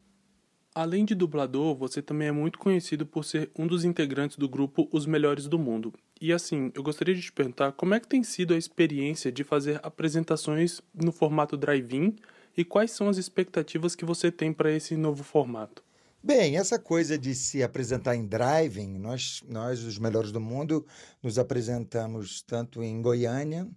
Além 0.80 1.06
de 1.06 1.16
dublador, 1.16 1.76
você 1.76 2.04
também 2.04 2.28
é 2.28 2.32
muito 2.32 2.60
conhecido 2.60 3.04
por 3.04 3.26
ser 3.26 3.50
um 3.58 3.66
dos 3.66 3.84
integrantes 3.84 4.38
do 4.38 4.48
grupo 4.48 4.88
Os 4.92 5.08
Melhores 5.08 5.48
do 5.48 5.58
Mundo. 5.58 5.92
E 6.22 6.32
assim, 6.32 6.72
eu 6.76 6.84
gostaria 6.84 7.16
de 7.16 7.22
te 7.24 7.32
perguntar 7.32 7.72
como 7.72 7.96
é 7.96 8.00
que 8.00 8.08
tem 8.08 8.22
sido 8.22 8.54
a 8.54 8.58
experiência 8.60 9.32
de 9.32 9.44
fazer 9.44 9.80
apresentações 9.82 10.80
no 10.94 11.12
formato 11.12 11.58
drive-in 11.58 12.16
e 12.56 12.64
quais 12.64 12.92
são 12.92 13.10
as 13.10 13.18
expectativas 13.18 13.96
que 13.96 14.06
você 14.06 14.32
tem 14.32 14.54
para 14.54 14.72
esse 14.72 14.96
novo 14.96 15.24
formato? 15.24 15.84
Bem, 16.24 16.58
essa 16.58 16.78
coisa 16.78 17.18
de 17.18 17.34
se 17.34 17.64
apresentar 17.64 18.16
em 18.16 18.28
driving, 18.28 19.00
nós, 19.00 19.44
nós, 19.50 19.82
os 19.84 19.98
melhores 19.98 20.32
do 20.32 20.40
mundo, 20.40 20.86
nos 21.24 21.40
apresentamos 21.40 22.44
tanto 22.44 22.84
em 22.84 23.02
Goiânia 23.02 23.68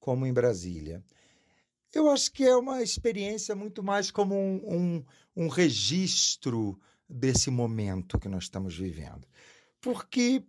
como 0.00 0.26
em 0.26 0.32
Brasília. 0.32 1.04
Eu 1.94 2.10
acho 2.10 2.30
que 2.32 2.44
é 2.44 2.54
uma 2.54 2.82
experiência 2.82 3.54
muito 3.54 3.82
mais 3.82 4.10
como 4.10 4.34
um, 4.34 4.60
um, 4.66 5.04
um 5.38 5.46
registro 5.46 6.76
desse 7.08 7.48
momento 7.48 8.18
que 8.18 8.28
nós 8.28 8.42
estamos 8.42 8.76
vivendo. 8.76 9.24
Porque, 9.80 10.42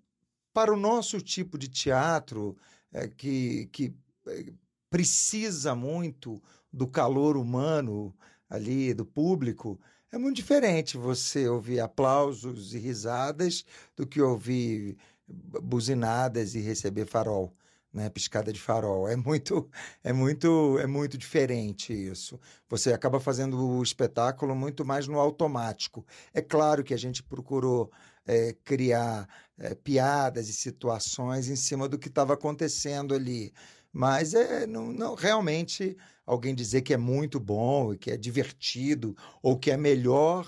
para 0.52 0.74
o 0.74 0.76
nosso 0.76 1.22
tipo 1.22 1.60
de 1.60 1.68
teatro, 1.68 2.58
é, 2.92 3.08
que, 3.08 3.68
que 3.72 3.94
é, 4.28 4.52
precisa 4.90 5.76
muito 5.76 6.42
do 6.74 6.88
calor 6.88 7.38
humano 7.38 8.16
ali, 8.50 8.92
do 8.92 9.06
público, 9.06 9.80
é 10.12 10.18
muito 10.18 10.38
diferente 10.38 10.98
você 10.98 11.48
ouvir 11.48 11.80
aplausos 11.80 12.74
e 12.74 12.80
risadas 12.80 13.64
do 13.96 14.08
que 14.08 14.20
ouvir 14.20 14.98
buzinadas 15.28 16.56
e 16.56 16.62
receber 16.62 17.06
farol 17.06 17.56
né, 17.94 18.10
piscada 18.10 18.54
de 18.54 18.60
farol. 18.60 19.08
É 19.08 19.16
muito, 19.16 19.70
é 20.04 20.14
muito, 20.14 20.78
é 20.80 20.88
muito 20.88 21.18
diferente 21.18 21.94
isso. 21.94 22.40
Você 22.70 22.94
acaba 22.94 23.20
fazendo 23.20 23.58
o 23.58 23.84
espetáculo 23.84 24.56
muito 24.56 24.86
mais 24.86 25.08
no 25.08 25.20
automático. 25.20 26.06
É 26.34 26.42
claro 26.42 26.84
que 26.84 26.94
a 26.94 26.98
gente 26.98 27.24
procurou 27.24 27.92
é, 28.26 28.56
criar 28.64 29.28
é, 29.58 29.74
piadas 29.76 30.50
e 30.50 30.54
situações 30.54 31.50
em 31.50 31.56
cima 31.56 31.88
do 31.88 31.98
que 31.98 32.08
estava 32.08 32.34
acontecendo 32.34 33.14
ali. 33.16 33.54
Mas 33.92 34.34
é 34.36 34.68
não, 34.68 34.94
não, 34.94 35.16
realmente 35.16 35.98
alguém 36.26 36.54
dizer 36.54 36.84
que 36.84 36.94
é 36.94 36.98
muito 36.98 37.40
bom 37.40 37.96
que 37.96 38.12
é 38.12 38.18
divertido 38.18 39.16
ou 39.42 39.58
que 39.58 39.72
é 39.72 39.78
melhor 39.78 40.46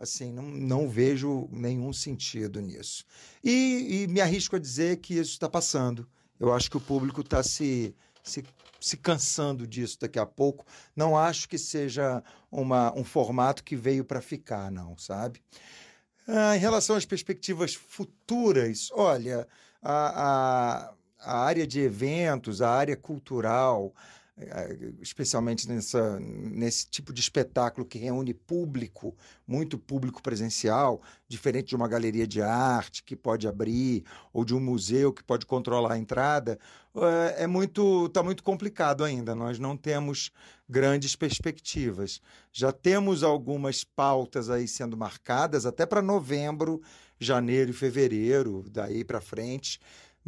assim, 0.00 0.32
não, 0.32 0.44
não 0.44 0.88
vejo 0.88 1.46
nenhum 1.52 1.92
sentido 1.92 2.60
nisso. 2.60 3.04
E, 3.44 4.02
e 4.02 4.06
me 4.08 4.20
arrisco 4.20 4.56
a 4.56 4.58
dizer 4.58 4.96
que 4.96 5.14
isso 5.14 5.32
está 5.32 5.48
passando. 5.48 6.08
Eu 6.40 6.52
acho 6.54 6.70
que 6.70 6.76
o 6.78 6.80
público 6.80 7.20
está 7.20 7.42
se, 7.42 7.94
se, 8.24 8.42
se 8.80 8.96
cansando 8.96 9.66
disso 9.66 9.98
daqui 10.00 10.18
a 10.18 10.24
pouco. 10.24 10.64
Não 10.96 11.16
acho 11.16 11.46
que 11.46 11.58
seja 11.58 12.24
uma, 12.50 12.92
um 12.98 13.04
formato 13.04 13.62
que 13.62 13.76
veio 13.76 14.04
para 14.04 14.22
ficar, 14.22 14.70
não, 14.70 14.96
sabe? 14.96 15.42
Ah, 16.26 16.56
em 16.56 16.58
relação 16.58 16.96
às 16.96 17.04
perspectivas 17.04 17.74
futuras, 17.74 18.88
olha, 18.92 19.46
a, 19.82 20.88
a, 20.88 20.94
a 21.18 21.38
área 21.44 21.66
de 21.66 21.80
eventos, 21.80 22.62
a 22.62 22.70
área 22.70 22.96
cultural, 22.96 23.92
especialmente 25.00 25.68
nessa, 25.68 26.18
nesse 26.20 26.86
tipo 26.88 27.12
de 27.12 27.20
espetáculo 27.20 27.86
que 27.86 27.98
reúne 27.98 28.32
público, 28.32 29.14
muito 29.46 29.78
público 29.78 30.22
presencial, 30.22 31.02
diferente 31.28 31.68
de 31.68 31.76
uma 31.76 31.88
galeria 31.88 32.26
de 32.26 32.40
arte 32.40 33.02
que 33.02 33.14
pode 33.14 33.46
abrir 33.46 34.04
ou 34.32 34.44
de 34.44 34.54
um 34.54 34.60
museu 34.60 35.12
que 35.12 35.22
pode 35.22 35.44
controlar 35.46 35.94
a 35.94 35.98
entrada, 35.98 36.58
eh, 36.94 37.44
é 37.44 37.46
muito 37.46 38.06
está 38.06 38.22
muito 38.22 38.42
complicado 38.42 39.04
ainda. 39.04 39.34
Nós 39.34 39.58
não 39.58 39.76
temos 39.76 40.30
grandes 40.68 41.14
perspectivas. 41.16 42.20
Já 42.52 42.72
temos 42.72 43.22
algumas 43.22 43.84
pautas 43.84 44.48
aí 44.48 44.66
sendo 44.66 44.96
marcadas 44.96 45.66
até 45.66 45.84
para 45.84 46.00
novembro, 46.00 46.80
janeiro 47.18 47.70
e 47.70 47.74
fevereiro, 47.74 48.64
daí 48.70 49.04
para 49.04 49.20
frente 49.20 49.80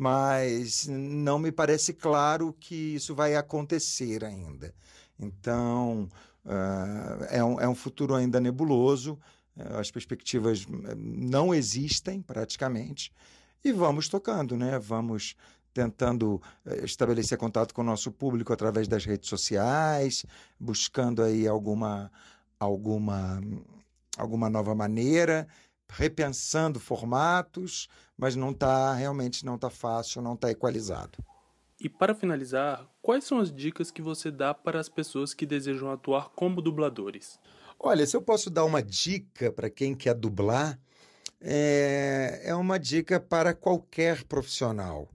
mas 0.03 0.88
não 0.88 1.38
me 1.38 1.53
parece 1.53 1.93
claro 1.93 2.53
que 2.59 2.75
isso 2.97 3.15
vai 3.15 3.37
acontecer 3.37 4.25
ainda. 4.25 4.75
Então, 5.17 6.09
uh, 6.45 7.25
é, 7.31 7.45
um, 7.45 7.61
é 7.61 7.69
um 7.69 7.75
futuro 7.75 8.12
ainda 8.12 8.41
nebuloso, 8.41 9.17
uh, 9.57 9.77
as 9.77 9.93
perspectivas 9.93 10.67
eh, 10.67 10.95
não 10.97 11.55
existem 11.55 12.21
praticamente, 12.21 13.12
e 13.65 13.71
vamos 13.71 14.09
tocando, 14.09 14.57
né? 14.57 14.77
Vamos 14.77 15.37
tentando 15.73 16.43
estabelecer 16.83 17.38
contato 17.38 17.73
com 17.73 17.81
o 17.81 17.85
nosso 17.85 18.11
público 18.11 18.53
através 18.53 18.88
das 18.88 19.05
redes 19.05 19.29
sociais, 19.29 20.27
buscando 20.59 21.23
aí 21.23 21.47
alguma 21.47 22.11
alguma, 22.59 23.41
alguma 24.19 24.51
nova 24.51 24.75
maneira, 24.75 25.47
repensando 25.92 26.81
formatos, 26.81 27.88
mas 28.16 28.35
não 28.35 28.50
está 28.50 28.94
realmente 28.94 29.44
não 29.44 29.57
está 29.57 29.70
fácil, 29.70 30.22
não 30.22 30.35
está 30.35 30.50
equalizado. 30.50 31.18
E 31.81 31.88
para 31.88 32.14
finalizar, 32.14 32.87
quais 33.00 33.24
são 33.24 33.40
as 33.40 33.52
dicas 33.52 33.90
que 33.90 34.00
você 34.00 34.31
dá 34.31 34.55
para 34.55 34.78
as 34.78 34.88
pessoas 34.88 35.35
que 35.35 35.44
desejam 35.44 35.90
atuar 35.90 36.31
como 36.31 36.62
dubladores? 36.62 37.38
Olha, 37.78 38.07
se 38.07 38.16
eu 38.16 38.22
posso 38.22 38.48
dar 38.48 38.64
uma 38.64 38.81
dica 38.81 39.50
para 39.50 39.68
quem 39.68 39.92
quer 39.94 40.14
dublar, 40.14 40.78
é, 41.40 42.42
é 42.44 42.55
uma 42.55 42.78
dica 42.78 43.18
para 43.18 43.52
qualquer 43.52 44.22
profissional. 44.24 45.09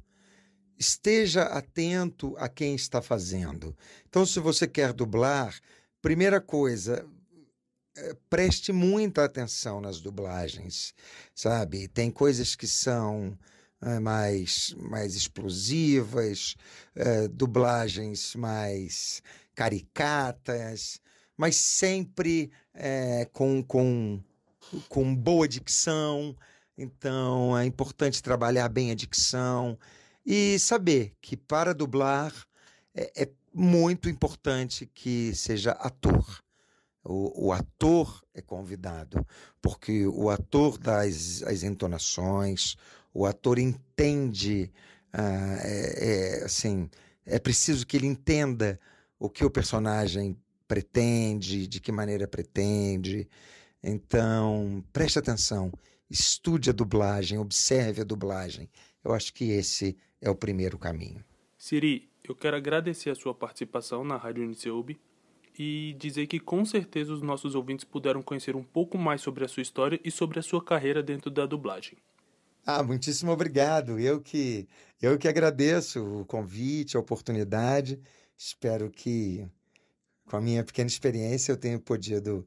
Esteja 0.77 1.43
atento 1.43 2.35
a 2.37 2.49
quem 2.49 2.75
está 2.75 3.01
fazendo. 3.01 3.75
Então, 4.09 4.25
se 4.25 4.39
você 4.41 4.67
quer 4.67 4.91
dublar, 4.91 5.57
primeira 6.01 6.41
coisa, 6.41 7.07
preste 8.29 8.71
muita 8.71 9.23
atenção 9.25 9.81
nas 9.81 9.99
dublagens, 9.99 10.93
sabe? 11.33 11.87
Tem 11.87 12.11
coisas 12.11 12.55
que 12.55 12.67
são 12.67 13.37
é, 13.81 13.99
mais, 13.99 14.73
mais 14.77 15.15
explosivas, 15.15 16.55
é, 16.95 17.27
dublagens 17.27 18.35
mais 18.35 19.21
caricatas, 19.55 20.99
mas 21.35 21.55
sempre 21.55 22.51
com, 23.33 23.63
com, 23.63 24.21
com 24.87 25.15
boa 25.15 25.47
dicção. 25.47 26.35
Então 26.77 27.57
é 27.57 27.65
importante 27.65 28.21
trabalhar 28.21 28.69
bem 28.69 28.91
a 28.91 28.95
dicção 28.95 29.77
e 30.23 30.59
saber 30.59 31.13
que 31.21 31.35
para 31.35 31.73
dublar 31.73 32.33
é, 32.93 33.23
é 33.23 33.29
muito 33.53 34.09
importante 34.09 34.85
que 34.85 35.33
seja 35.33 35.71
ator. 35.71 36.43
O, 37.09 37.47
o, 37.47 37.51
ator 37.53 38.21
é 38.33 38.41
convidado, 38.41 39.25
porque 39.61 40.05
o 40.05 40.29
ator 40.29 40.77
dá 40.77 41.03
as, 41.03 41.41
as 41.43 41.63
entonações, 41.63 42.75
o 43.13 43.25
ator 43.25 43.57
entende, 43.57 44.69
ah, 45.13 45.57
é, 45.61 46.41
é, 46.41 46.43
assim, 46.43 46.89
é 47.25 47.39
preciso 47.39 47.87
que 47.87 47.95
ele 47.95 48.07
entenda 48.07 48.77
o 49.17 49.29
que 49.29 49.45
o 49.45 49.49
personagem 49.49 50.37
pretende, 50.67 51.65
de 51.65 51.79
que 51.79 51.93
maneira 51.93 52.27
pretende. 52.27 53.25
Então, 53.81 54.83
preste 54.91 55.17
atenção, 55.17 55.71
estude 56.09 56.69
a 56.69 56.73
dublagem, 56.73 57.37
observe 57.37 58.01
a 58.01 58.05
dublagem. 58.05 58.69
Eu 59.01 59.13
acho 59.13 59.33
que 59.33 59.45
esse 59.45 59.95
é 60.19 60.29
o 60.29 60.35
primeiro 60.35 60.77
caminho. 60.77 61.23
Siri, 61.57 62.09
eu 62.27 62.35
quero 62.35 62.57
agradecer 62.57 63.09
a 63.09 63.15
sua 63.15 63.33
participação 63.33 64.03
na 64.03 64.17
Rádio 64.17 64.43
Uniceub 64.43 64.97
e 65.57 65.95
dizer 65.97 66.27
que 66.27 66.39
com 66.39 66.63
certeza 66.65 67.13
os 67.13 67.21
nossos 67.21 67.55
ouvintes 67.55 67.85
puderam 67.85 68.21
conhecer 68.21 68.55
um 68.55 68.63
pouco 68.63 68.97
mais 68.97 69.21
sobre 69.21 69.43
a 69.43 69.47
sua 69.47 69.61
história 69.61 69.99
e 70.03 70.11
sobre 70.11 70.39
a 70.39 70.43
sua 70.43 70.63
carreira 70.63 71.01
dentro 71.01 71.31
da 71.31 71.45
dublagem. 71.45 71.97
Ah, 72.65 72.83
muitíssimo 72.83 73.31
obrigado. 73.31 73.99
Eu 73.99 74.19
que 74.21 74.67
eu 75.01 75.17
que 75.17 75.27
agradeço 75.27 76.21
o 76.21 76.25
convite, 76.25 76.97
a 76.97 76.99
oportunidade. 76.99 77.99
Espero 78.37 78.89
que 78.89 79.47
com 80.27 80.35
a 80.35 80.41
minha 80.41 80.63
pequena 80.63 80.87
experiência, 80.87 81.51
eu 81.53 81.57
tenho 81.57 81.79
podido 81.79 82.45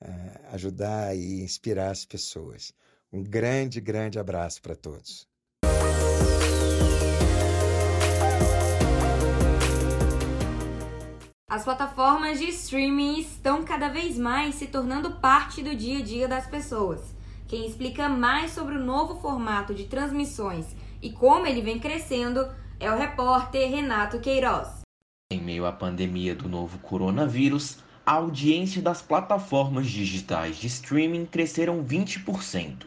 uh, 0.00 0.54
ajudar 0.54 1.14
e 1.14 1.42
inspirar 1.42 1.90
as 1.90 2.04
pessoas. 2.04 2.72
Um 3.12 3.22
grande, 3.22 3.80
grande 3.80 4.18
abraço 4.18 4.62
para 4.62 4.74
todos. 4.74 5.28
As 11.50 11.64
plataformas 11.64 12.38
de 12.38 12.44
streaming 12.50 13.20
estão 13.20 13.64
cada 13.64 13.88
vez 13.88 14.18
mais 14.18 14.56
se 14.56 14.66
tornando 14.66 15.12
parte 15.12 15.62
do 15.62 15.74
dia 15.74 16.00
a 16.00 16.02
dia 16.02 16.28
das 16.28 16.46
pessoas. 16.46 17.14
Quem 17.46 17.66
explica 17.66 18.06
mais 18.06 18.50
sobre 18.50 18.74
o 18.74 18.84
novo 18.84 19.18
formato 19.18 19.74
de 19.74 19.84
transmissões 19.84 20.66
e 21.00 21.10
como 21.10 21.46
ele 21.46 21.62
vem 21.62 21.78
crescendo 21.78 22.46
é 22.78 22.92
o 22.92 22.98
repórter 22.98 23.70
Renato 23.70 24.20
Queiroz. 24.20 24.82
Em 25.32 25.40
meio 25.40 25.64
à 25.64 25.72
pandemia 25.72 26.34
do 26.34 26.50
novo 26.50 26.78
coronavírus, 26.80 27.78
a 28.04 28.12
audiência 28.12 28.82
das 28.82 29.00
plataformas 29.00 29.86
digitais 29.86 30.58
de 30.58 30.66
streaming 30.66 31.24
cresceram 31.24 31.82
20%. 31.82 32.84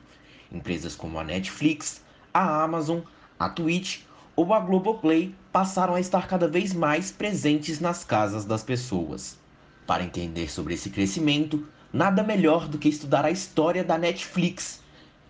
Empresas 0.52 0.96
como 0.96 1.18
a 1.18 1.24
Netflix, 1.24 2.04
a 2.32 2.62
Amazon, 2.64 3.00
a 3.40 3.50
Twitch 3.50 4.02
ou 4.42 4.56
a 4.56 4.60
Globoplay 4.60 5.36
passaram 5.52 5.94
a 5.94 6.00
estar 6.00 6.28
cada 6.28 6.48
vez 6.48 6.74
mais 6.74 7.12
presentes 7.12 7.80
nas 7.80 8.04
casas 8.04 8.44
das 8.44 8.64
pessoas. 8.64 9.38
Para 9.86 10.04
entender 10.04 10.50
sobre 10.50 10.74
esse 10.74 10.90
crescimento, 10.90 11.64
nada 11.94 12.24
melhor 12.24 12.68
do 12.68 12.80
que 12.80 12.90
estudar 12.90 13.24
a 13.24 13.30
história 13.30 13.84
da 13.84 14.00
Netflix, 14.00 14.82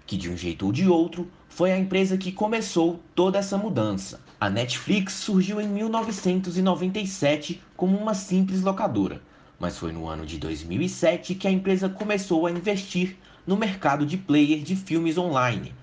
que 0.08 0.16
de 0.16 0.30
um 0.30 0.38
jeito 0.38 0.66
ou 0.66 0.72
de 0.72 0.88
outro 0.88 1.30
foi 1.50 1.74
a 1.74 1.78
empresa 1.78 2.18
que 2.18 2.32
começou 2.32 3.02
toda 3.14 3.38
essa 3.38 3.58
mudança. 3.58 4.22
A 4.40 4.50
Netflix 4.50 5.16
surgiu 5.16 5.60
em 5.60 5.68
1997 5.68 7.62
como 7.76 7.98
uma 7.98 8.14
simples 8.14 8.62
locadora, 8.62 9.22
mas 9.60 9.78
foi 9.78 9.92
no 9.92 10.08
ano 10.08 10.26
de 10.26 10.38
2007 10.38 11.36
que 11.36 11.50
a 11.50 11.52
empresa 11.52 11.90
começou 11.90 12.48
a 12.48 12.52
investir 12.52 13.18
no 13.46 13.58
mercado 13.58 14.06
de 14.06 14.16
player 14.16 14.62
de 14.62 14.78
filmes 14.78 15.18
online. 15.18 15.76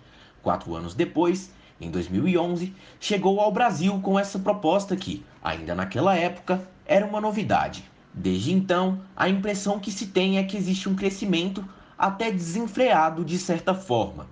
Quatro 0.42 0.74
anos 0.74 0.94
depois, 0.94 1.50
em 1.80 1.90
2011, 1.90 2.74
chegou 2.98 3.40
ao 3.40 3.52
Brasil 3.52 4.00
com 4.00 4.18
essa 4.18 4.38
proposta 4.38 4.96
que, 4.96 5.24
ainda 5.42 5.74
naquela 5.74 6.16
época, 6.16 6.68
era 6.84 7.06
uma 7.06 7.20
novidade. 7.20 7.84
Desde 8.12 8.52
então, 8.52 9.00
a 9.16 9.28
impressão 9.28 9.78
que 9.78 9.92
se 9.92 10.08
tem 10.08 10.38
é 10.38 10.42
que 10.42 10.56
existe 10.56 10.88
um 10.88 10.96
crescimento 10.96 11.64
até 11.96 12.30
desenfreado 12.30 13.24
de 13.24 13.38
certa 13.38 13.74
forma. 13.74 14.26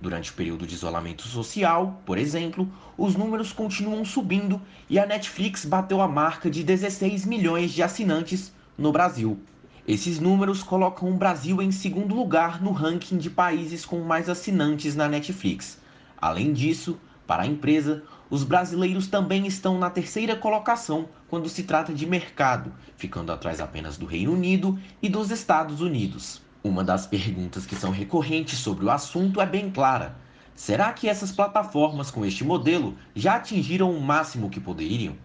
Durante 0.00 0.30
o 0.30 0.34
período 0.34 0.66
de 0.66 0.74
isolamento 0.74 1.22
social, 1.22 2.02
por 2.06 2.18
exemplo, 2.18 2.70
os 2.96 3.14
números 3.14 3.52
continuam 3.52 4.04
subindo 4.04 4.60
e 4.88 4.98
a 4.98 5.06
Netflix 5.06 5.64
bateu 5.64 6.00
a 6.00 6.08
marca 6.08 6.50
de 6.50 6.64
16 6.64 7.26
milhões 7.26 7.72
de 7.72 7.82
assinantes 7.82 8.52
no 8.76 8.92
Brasil. 8.92 9.38
Esses 9.86 10.18
números 10.18 10.62
colocam 10.62 11.10
o 11.10 11.16
Brasil 11.16 11.60
em 11.60 11.70
segundo 11.70 12.14
lugar 12.14 12.62
no 12.62 12.72
ranking 12.72 13.18
de 13.18 13.28
países 13.28 13.84
com 13.84 14.00
mais 14.00 14.28
assinantes 14.28 14.94
na 14.94 15.08
Netflix. 15.08 15.78
Além 16.20 16.52
disso, 16.52 16.98
para 17.26 17.44
a 17.44 17.46
empresa, 17.46 18.02
os 18.28 18.44
brasileiros 18.44 19.06
também 19.06 19.46
estão 19.46 19.78
na 19.78 19.88
terceira 19.88 20.36
colocação 20.36 21.08
quando 21.28 21.48
se 21.48 21.62
trata 21.62 21.94
de 21.94 22.04
mercado, 22.06 22.72
ficando 22.96 23.32
atrás 23.32 23.60
apenas 23.60 23.96
do 23.96 24.04
Reino 24.04 24.32
Unido 24.32 24.78
e 25.00 25.08
dos 25.08 25.30
Estados 25.30 25.80
Unidos. 25.80 26.42
Uma 26.62 26.84
das 26.84 27.06
perguntas 27.06 27.64
que 27.64 27.74
são 27.74 27.90
recorrentes 27.90 28.58
sobre 28.58 28.84
o 28.84 28.90
assunto 28.90 29.40
é 29.40 29.46
bem 29.46 29.70
clara: 29.70 30.14
será 30.54 30.92
que 30.92 31.08
essas 31.08 31.32
plataformas 31.32 32.10
com 32.10 32.26
este 32.26 32.44
modelo 32.44 32.96
já 33.14 33.36
atingiram 33.36 33.90
o 33.90 34.00
máximo 34.00 34.50
que 34.50 34.60
poderiam? 34.60 35.16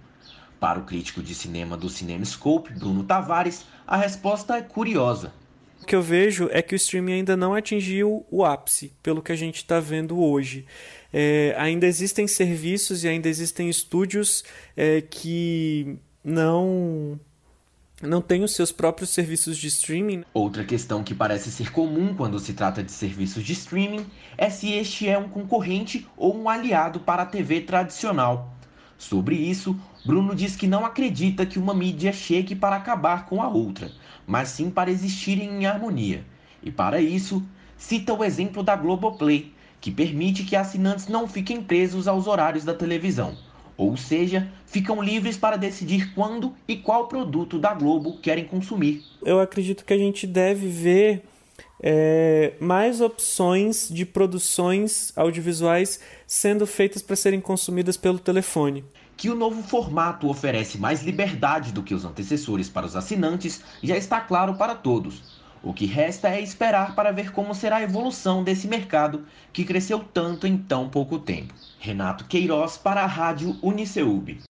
Para 0.59 0.79
o 0.79 0.83
crítico 0.83 1.21
de 1.21 1.35
cinema 1.35 1.75
do 1.75 1.89
CinemaScope, 1.89 2.71
Bruno 2.73 3.03
Tavares, 3.03 3.65
a 3.85 3.97
resposta 3.97 4.55
é 4.57 4.61
curiosa. 4.61 5.33
O 5.85 5.87
que 5.87 5.95
eu 5.95 6.01
vejo 6.01 6.49
é 6.51 6.63
que 6.63 6.73
o 6.73 6.75
streaming 6.75 7.13
ainda 7.13 7.37
não 7.37 7.53
atingiu 7.53 8.25
o 8.31 8.43
ápice, 8.43 8.91
pelo 9.03 9.21
que 9.21 9.31
a 9.31 9.35
gente 9.35 9.57
está 9.57 9.79
vendo 9.79 10.19
hoje. 10.19 10.65
É, 11.13 11.53
ainda 11.59 11.85
existem 11.85 12.27
serviços 12.27 13.03
e 13.03 13.07
ainda 13.07 13.29
existem 13.29 13.69
estúdios 13.69 14.43
é, 14.75 15.01
que 15.01 15.99
não 16.23 17.19
não 18.01 18.19
tem 18.19 18.43
os 18.43 18.55
seus 18.55 18.71
próprios 18.71 19.11
serviços 19.11 19.59
de 19.59 19.67
streaming. 19.67 20.23
Outra 20.33 20.65
questão 20.65 21.03
que 21.03 21.13
parece 21.13 21.51
ser 21.51 21.71
comum 21.71 22.15
quando 22.15 22.39
se 22.39 22.53
trata 22.53 22.83
de 22.83 22.91
serviços 22.91 23.43
de 23.43 23.53
streaming 23.53 24.07
é 24.39 24.49
se 24.49 24.73
este 24.73 25.07
é 25.07 25.19
um 25.19 25.29
concorrente 25.29 26.07
ou 26.17 26.35
um 26.35 26.49
aliado 26.49 26.99
para 26.99 27.21
a 27.21 27.25
TV 27.27 27.61
tradicional. 27.61 28.54
Sobre 28.97 29.35
isso, 29.35 29.77
Bruno 30.05 30.33
diz 30.35 30.55
que 30.55 30.67
não 30.67 30.85
acredita 30.85 31.45
que 31.45 31.59
uma 31.59 31.73
mídia 31.73 32.13
chegue 32.13 32.55
para 32.55 32.75
acabar 32.75 33.25
com 33.25 33.41
a 33.41 33.47
outra, 33.47 33.91
mas 34.25 34.49
sim 34.49 34.69
para 34.69 34.91
existirem 34.91 35.49
em 35.49 35.65
harmonia. 35.65 36.25
E 36.63 36.71
para 36.71 37.01
isso, 37.01 37.43
cita 37.77 38.13
o 38.13 38.23
exemplo 38.23 38.63
da 38.63 38.75
Globoplay, 38.75 39.53
que 39.81 39.91
permite 39.91 40.43
que 40.43 40.55
assinantes 40.55 41.07
não 41.07 41.27
fiquem 41.27 41.61
presos 41.61 42.07
aos 42.07 42.27
horários 42.27 42.63
da 42.63 42.73
televisão 42.73 43.35
ou 43.77 43.97
seja, 43.97 44.47
ficam 44.65 45.01
livres 45.01 45.37
para 45.37 45.57
decidir 45.57 46.13
quando 46.13 46.53
e 46.67 46.77
qual 46.77 47.07
produto 47.07 47.59
da 47.59 47.73
Globo 47.73 48.17
querem 48.21 48.45
consumir. 48.45 49.03
Eu 49.23 49.39
acredito 49.39 49.83
que 49.83 49.93
a 49.93 49.97
gente 49.97 50.25
deve 50.25 50.67
ver 50.67 51.23
é, 51.81 52.53
mais 52.59 53.01
opções 53.01 53.89
de 53.89 54.05
produções 54.05 55.11
audiovisuais 55.15 55.99
sendo 56.25 56.65
feitas 56.65 57.01
para 57.01 57.15
serem 57.15 57.41
consumidas 57.41 57.97
pelo 57.97 58.19
telefone. 58.19 58.83
Que 59.17 59.29
o 59.29 59.35
novo 59.35 59.63
formato 59.63 60.29
oferece 60.29 60.77
mais 60.77 61.03
liberdade 61.03 61.71
do 61.71 61.83
que 61.83 61.93
os 61.93 62.03
antecessores 62.03 62.69
para 62.69 62.85
os 62.85 62.95
assinantes 62.95 63.61
já 63.81 63.95
está 63.95 64.19
claro 64.19 64.55
para 64.55 64.75
todos. 64.75 65.43
O 65.63 65.73
que 65.73 65.85
resta 65.87 66.29
é 66.29 66.39
esperar 66.41 66.93
para 66.93 67.11
ver 67.11 67.31
como 67.31 67.55
será 67.55 67.77
a 67.77 67.81
evolução 67.81 68.43
desse 68.43 68.67
mercado 68.67 69.25
que 69.51 69.65
cresceu 69.65 69.99
tanto 69.99 70.45
em 70.45 70.57
tão 70.57 70.89
pouco 70.89 71.17
tempo. 71.17 71.53
Renato 71.79 72.25
Queiroz 72.25 72.77
para 72.77 73.01
a 73.01 73.07
Rádio 73.07 73.57
Uniceub. 73.63 74.44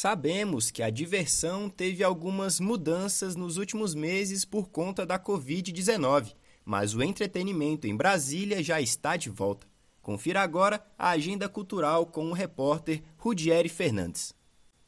Sabemos 0.00 0.70
que 0.70 0.80
a 0.80 0.90
diversão 0.90 1.68
teve 1.68 2.04
algumas 2.04 2.60
mudanças 2.60 3.34
nos 3.34 3.56
últimos 3.56 3.96
meses 3.96 4.44
por 4.44 4.68
conta 4.68 5.04
da 5.04 5.18
Covid-19, 5.18 6.36
mas 6.64 6.94
o 6.94 7.02
entretenimento 7.02 7.84
em 7.84 7.96
Brasília 7.96 8.62
já 8.62 8.80
está 8.80 9.16
de 9.16 9.28
volta. 9.28 9.66
Confira 10.00 10.40
agora 10.40 10.80
a 10.96 11.08
agenda 11.08 11.48
cultural 11.48 12.06
com 12.06 12.26
o 12.26 12.32
repórter 12.32 13.02
Rudieri 13.16 13.68
Fernandes. 13.68 14.32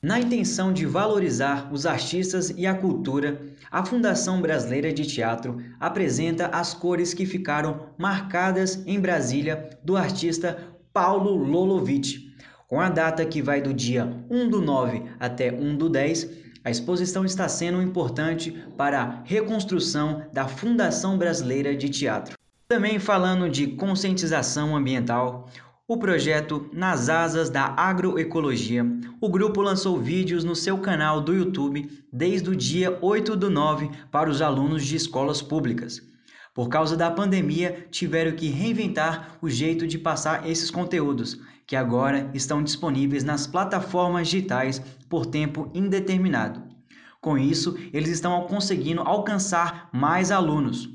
Na 0.01 0.21
intenção 0.21 0.73
de 0.73 0.87
valorizar 0.87 1.73
os 1.73 1.87
artistas 1.87 2.51
e 2.51 2.65
a 2.65 2.75
cultura, 2.77 3.53
a 3.69 3.85
Fundação 3.85 4.41
Brasileira 4.41 4.93
de 4.93 5.05
Teatro 5.05 5.61
apresenta 5.81 6.47
as 6.47 6.73
cores 6.73 7.13
que 7.13 7.27
ficaram 7.27 7.89
marcadas 7.99 8.81
em 8.87 9.01
Brasília 9.01 9.77
do 9.83 9.97
artista 9.97 10.73
Paulo 10.93 11.35
Lolovitch. 11.35 12.30
Com 12.71 12.81
a 12.81 12.89
data 12.89 13.27
que 13.27 13.43
vai 13.43 13.61
do 13.61 13.75
dia 13.75 14.09
1 14.31 14.49
do 14.49 14.61
9 14.61 15.03
até 15.19 15.51
1 15.51 15.77
do 15.77 15.89
10, 15.89 16.31
a 16.65 16.71
exposição 16.71 17.25
está 17.25 17.49
sendo 17.49 17.83
importante 17.83 18.53
para 18.77 19.03
a 19.03 19.23
reconstrução 19.25 20.23
da 20.33 20.47
Fundação 20.47 21.19
Brasileira 21.19 21.75
de 21.75 21.89
Teatro. 21.89 22.39
Também 22.69 23.01
falando 23.01 23.51
de 23.51 23.67
conscientização 23.67 24.77
ambiental, 24.77 25.51
o 25.89 25.97
projeto 25.97 26.71
Nas 26.73 27.09
Asas 27.09 27.51
da 27.51 27.75
Agroecologia. 27.77 28.87
O 29.21 29.29
grupo 29.29 29.61
lançou 29.63 29.99
vídeos 29.99 30.45
no 30.45 30.55
seu 30.55 30.79
canal 30.79 31.21
do 31.21 31.35
YouTube 31.35 31.91
desde 32.13 32.51
o 32.51 32.55
dia 32.55 32.97
8 33.03 33.35
do 33.35 33.51
9 33.51 33.91
para 34.13 34.31
os 34.31 34.41
alunos 34.41 34.87
de 34.87 34.95
escolas 34.95 35.43
públicas. 35.43 36.01
Por 36.55 36.69
causa 36.69 36.97
da 36.97 37.11
pandemia, 37.11 37.89
tiveram 37.91 38.37
que 38.37 38.47
reinventar 38.47 39.39
o 39.43 39.51
jeito 39.51 39.89
de 39.89 39.99
passar 39.99 40.49
esses 40.49 40.71
conteúdos, 40.71 41.41
que 41.71 41.77
agora 41.77 42.29
estão 42.35 42.65
disponíveis 42.65 43.23
nas 43.23 43.47
plataformas 43.47 44.27
digitais 44.27 44.83
por 45.09 45.25
tempo 45.25 45.71
indeterminado. 45.73 46.65
Com 47.21 47.39
isso, 47.39 47.79
eles 47.93 48.09
estão 48.09 48.43
conseguindo 48.49 49.03
alcançar 49.03 49.89
mais 49.93 50.33
alunos. 50.33 50.91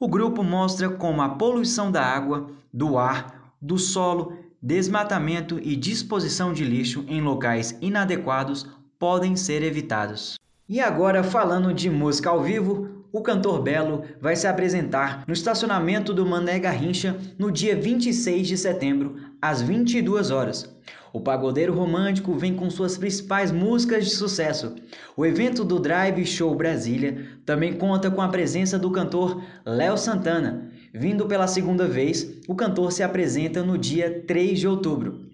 O 0.00 0.08
grupo 0.08 0.42
mostra 0.42 0.88
como 0.88 1.20
a 1.20 1.28
poluição 1.28 1.92
da 1.92 2.02
água, 2.02 2.46
do 2.72 2.96
ar, 2.96 3.52
do 3.60 3.76
solo, 3.76 4.38
desmatamento 4.62 5.60
e 5.62 5.76
disposição 5.76 6.50
de 6.50 6.64
lixo 6.64 7.04
em 7.08 7.20
locais 7.20 7.76
inadequados 7.82 8.66
podem 8.98 9.36
ser 9.36 9.62
evitados. 9.62 10.38
E 10.66 10.80
agora, 10.80 11.22
falando 11.22 11.74
de 11.74 11.90
música 11.90 12.30
ao 12.30 12.42
vivo, 12.42 12.95
o 13.12 13.20
cantor 13.20 13.62
Belo 13.62 14.02
vai 14.20 14.36
se 14.36 14.46
apresentar 14.46 15.24
no 15.26 15.32
estacionamento 15.32 16.12
do 16.12 16.26
Mané 16.26 16.58
Garrincha 16.58 17.16
no 17.38 17.50
dia 17.50 17.76
26 17.76 18.46
de 18.46 18.56
setembro, 18.56 19.16
às 19.40 19.62
22 19.62 20.30
horas. 20.30 20.74
O 21.12 21.20
pagodeiro 21.20 21.72
romântico 21.72 22.34
vem 22.34 22.54
com 22.54 22.68
suas 22.68 22.98
principais 22.98 23.50
músicas 23.50 24.04
de 24.04 24.10
sucesso. 24.10 24.74
O 25.16 25.24
evento 25.24 25.64
do 25.64 25.78
Drive 25.78 26.26
Show 26.26 26.54
Brasília 26.54 27.26
também 27.44 27.72
conta 27.72 28.10
com 28.10 28.20
a 28.20 28.28
presença 28.28 28.78
do 28.78 28.90
cantor 28.90 29.42
Léo 29.64 29.96
Santana, 29.96 30.70
Vindo 30.98 31.26
pela 31.26 31.46
segunda 31.46 31.86
vez, 31.86 32.40
o 32.48 32.54
cantor 32.54 32.90
se 32.90 33.02
apresenta 33.02 33.62
no 33.62 33.76
dia 33.76 34.24
3 34.26 34.58
de 34.58 34.66
outubro. 34.66 35.26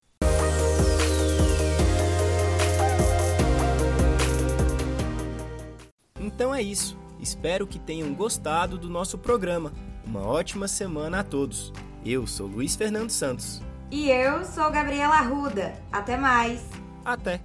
Então 6.19 6.53
é 6.53 6.61
isso. 6.61 7.02
Espero 7.23 7.69
que 7.69 7.79
tenham 7.79 8.13
gostado 8.13 8.77
do 8.77 8.91
nosso 8.91 9.17
programa. 9.17 9.73
Uma 10.05 10.27
ótima 10.27 10.67
semana 10.67 11.21
a 11.21 11.23
todos. 11.23 11.73
Eu 12.05 12.27
sou 12.27 12.49
Luiz 12.49 12.75
Fernando 12.75 13.11
Santos. 13.11 13.63
E 13.93 14.11
eu 14.11 14.45
sou 14.45 14.69
Gabriela 14.73 15.15
Arruda. 15.15 15.73
Até 15.93 16.17
mais. 16.17 16.67
Até. 17.05 17.41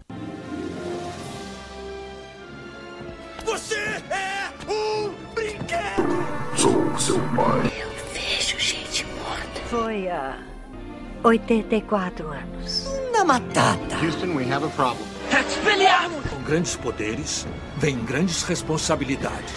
Você 3.45 3.75
é 3.75 4.51
um 4.67 5.13
brinquedo! 5.35 6.57
Sou 6.57 6.97
seu 6.97 7.19
pai. 7.35 7.71
Vejo 8.11 8.59
gente 8.59 9.05
morta. 9.05 9.61
Foi 9.69 10.09
há 10.09 10.39
84 11.23 12.27
anos. 12.29 12.87
Na 13.13 13.23
matata. 13.23 13.97
Houston, 14.03 14.35
we 14.35 14.51
have 14.51 14.65
a 14.65 14.69
problem. 14.69 15.16
Expelliarmus! 15.31 16.25
Com 16.29 16.41
grandes 16.43 16.75
poderes, 16.75 17.47
vem 17.77 17.97
grandes 17.97 18.43
responsabilidades. 18.43 19.53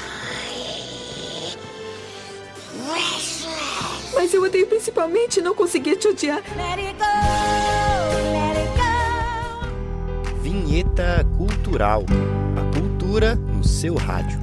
Mas 4.14 4.34
eu 4.34 4.42
odeio 4.42 4.66
principalmente 4.66 5.40
não 5.40 5.54
conseguir 5.54 5.96
te 5.96 6.08
odiar. 6.08 6.42
Let 6.56 6.78
it 6.78 6.94
go, 6.98 7.04
let 8.32 8.56
it 8.58 8.70
go. 8.76 10.42
Vinheta 10.42 11.26
Cultural. 11.36 12.04
A 12.56 12.78
cultura 12.78 13.34
no 13.34 13.64
seu 13.64 13.94
rádio. 13.94 14.38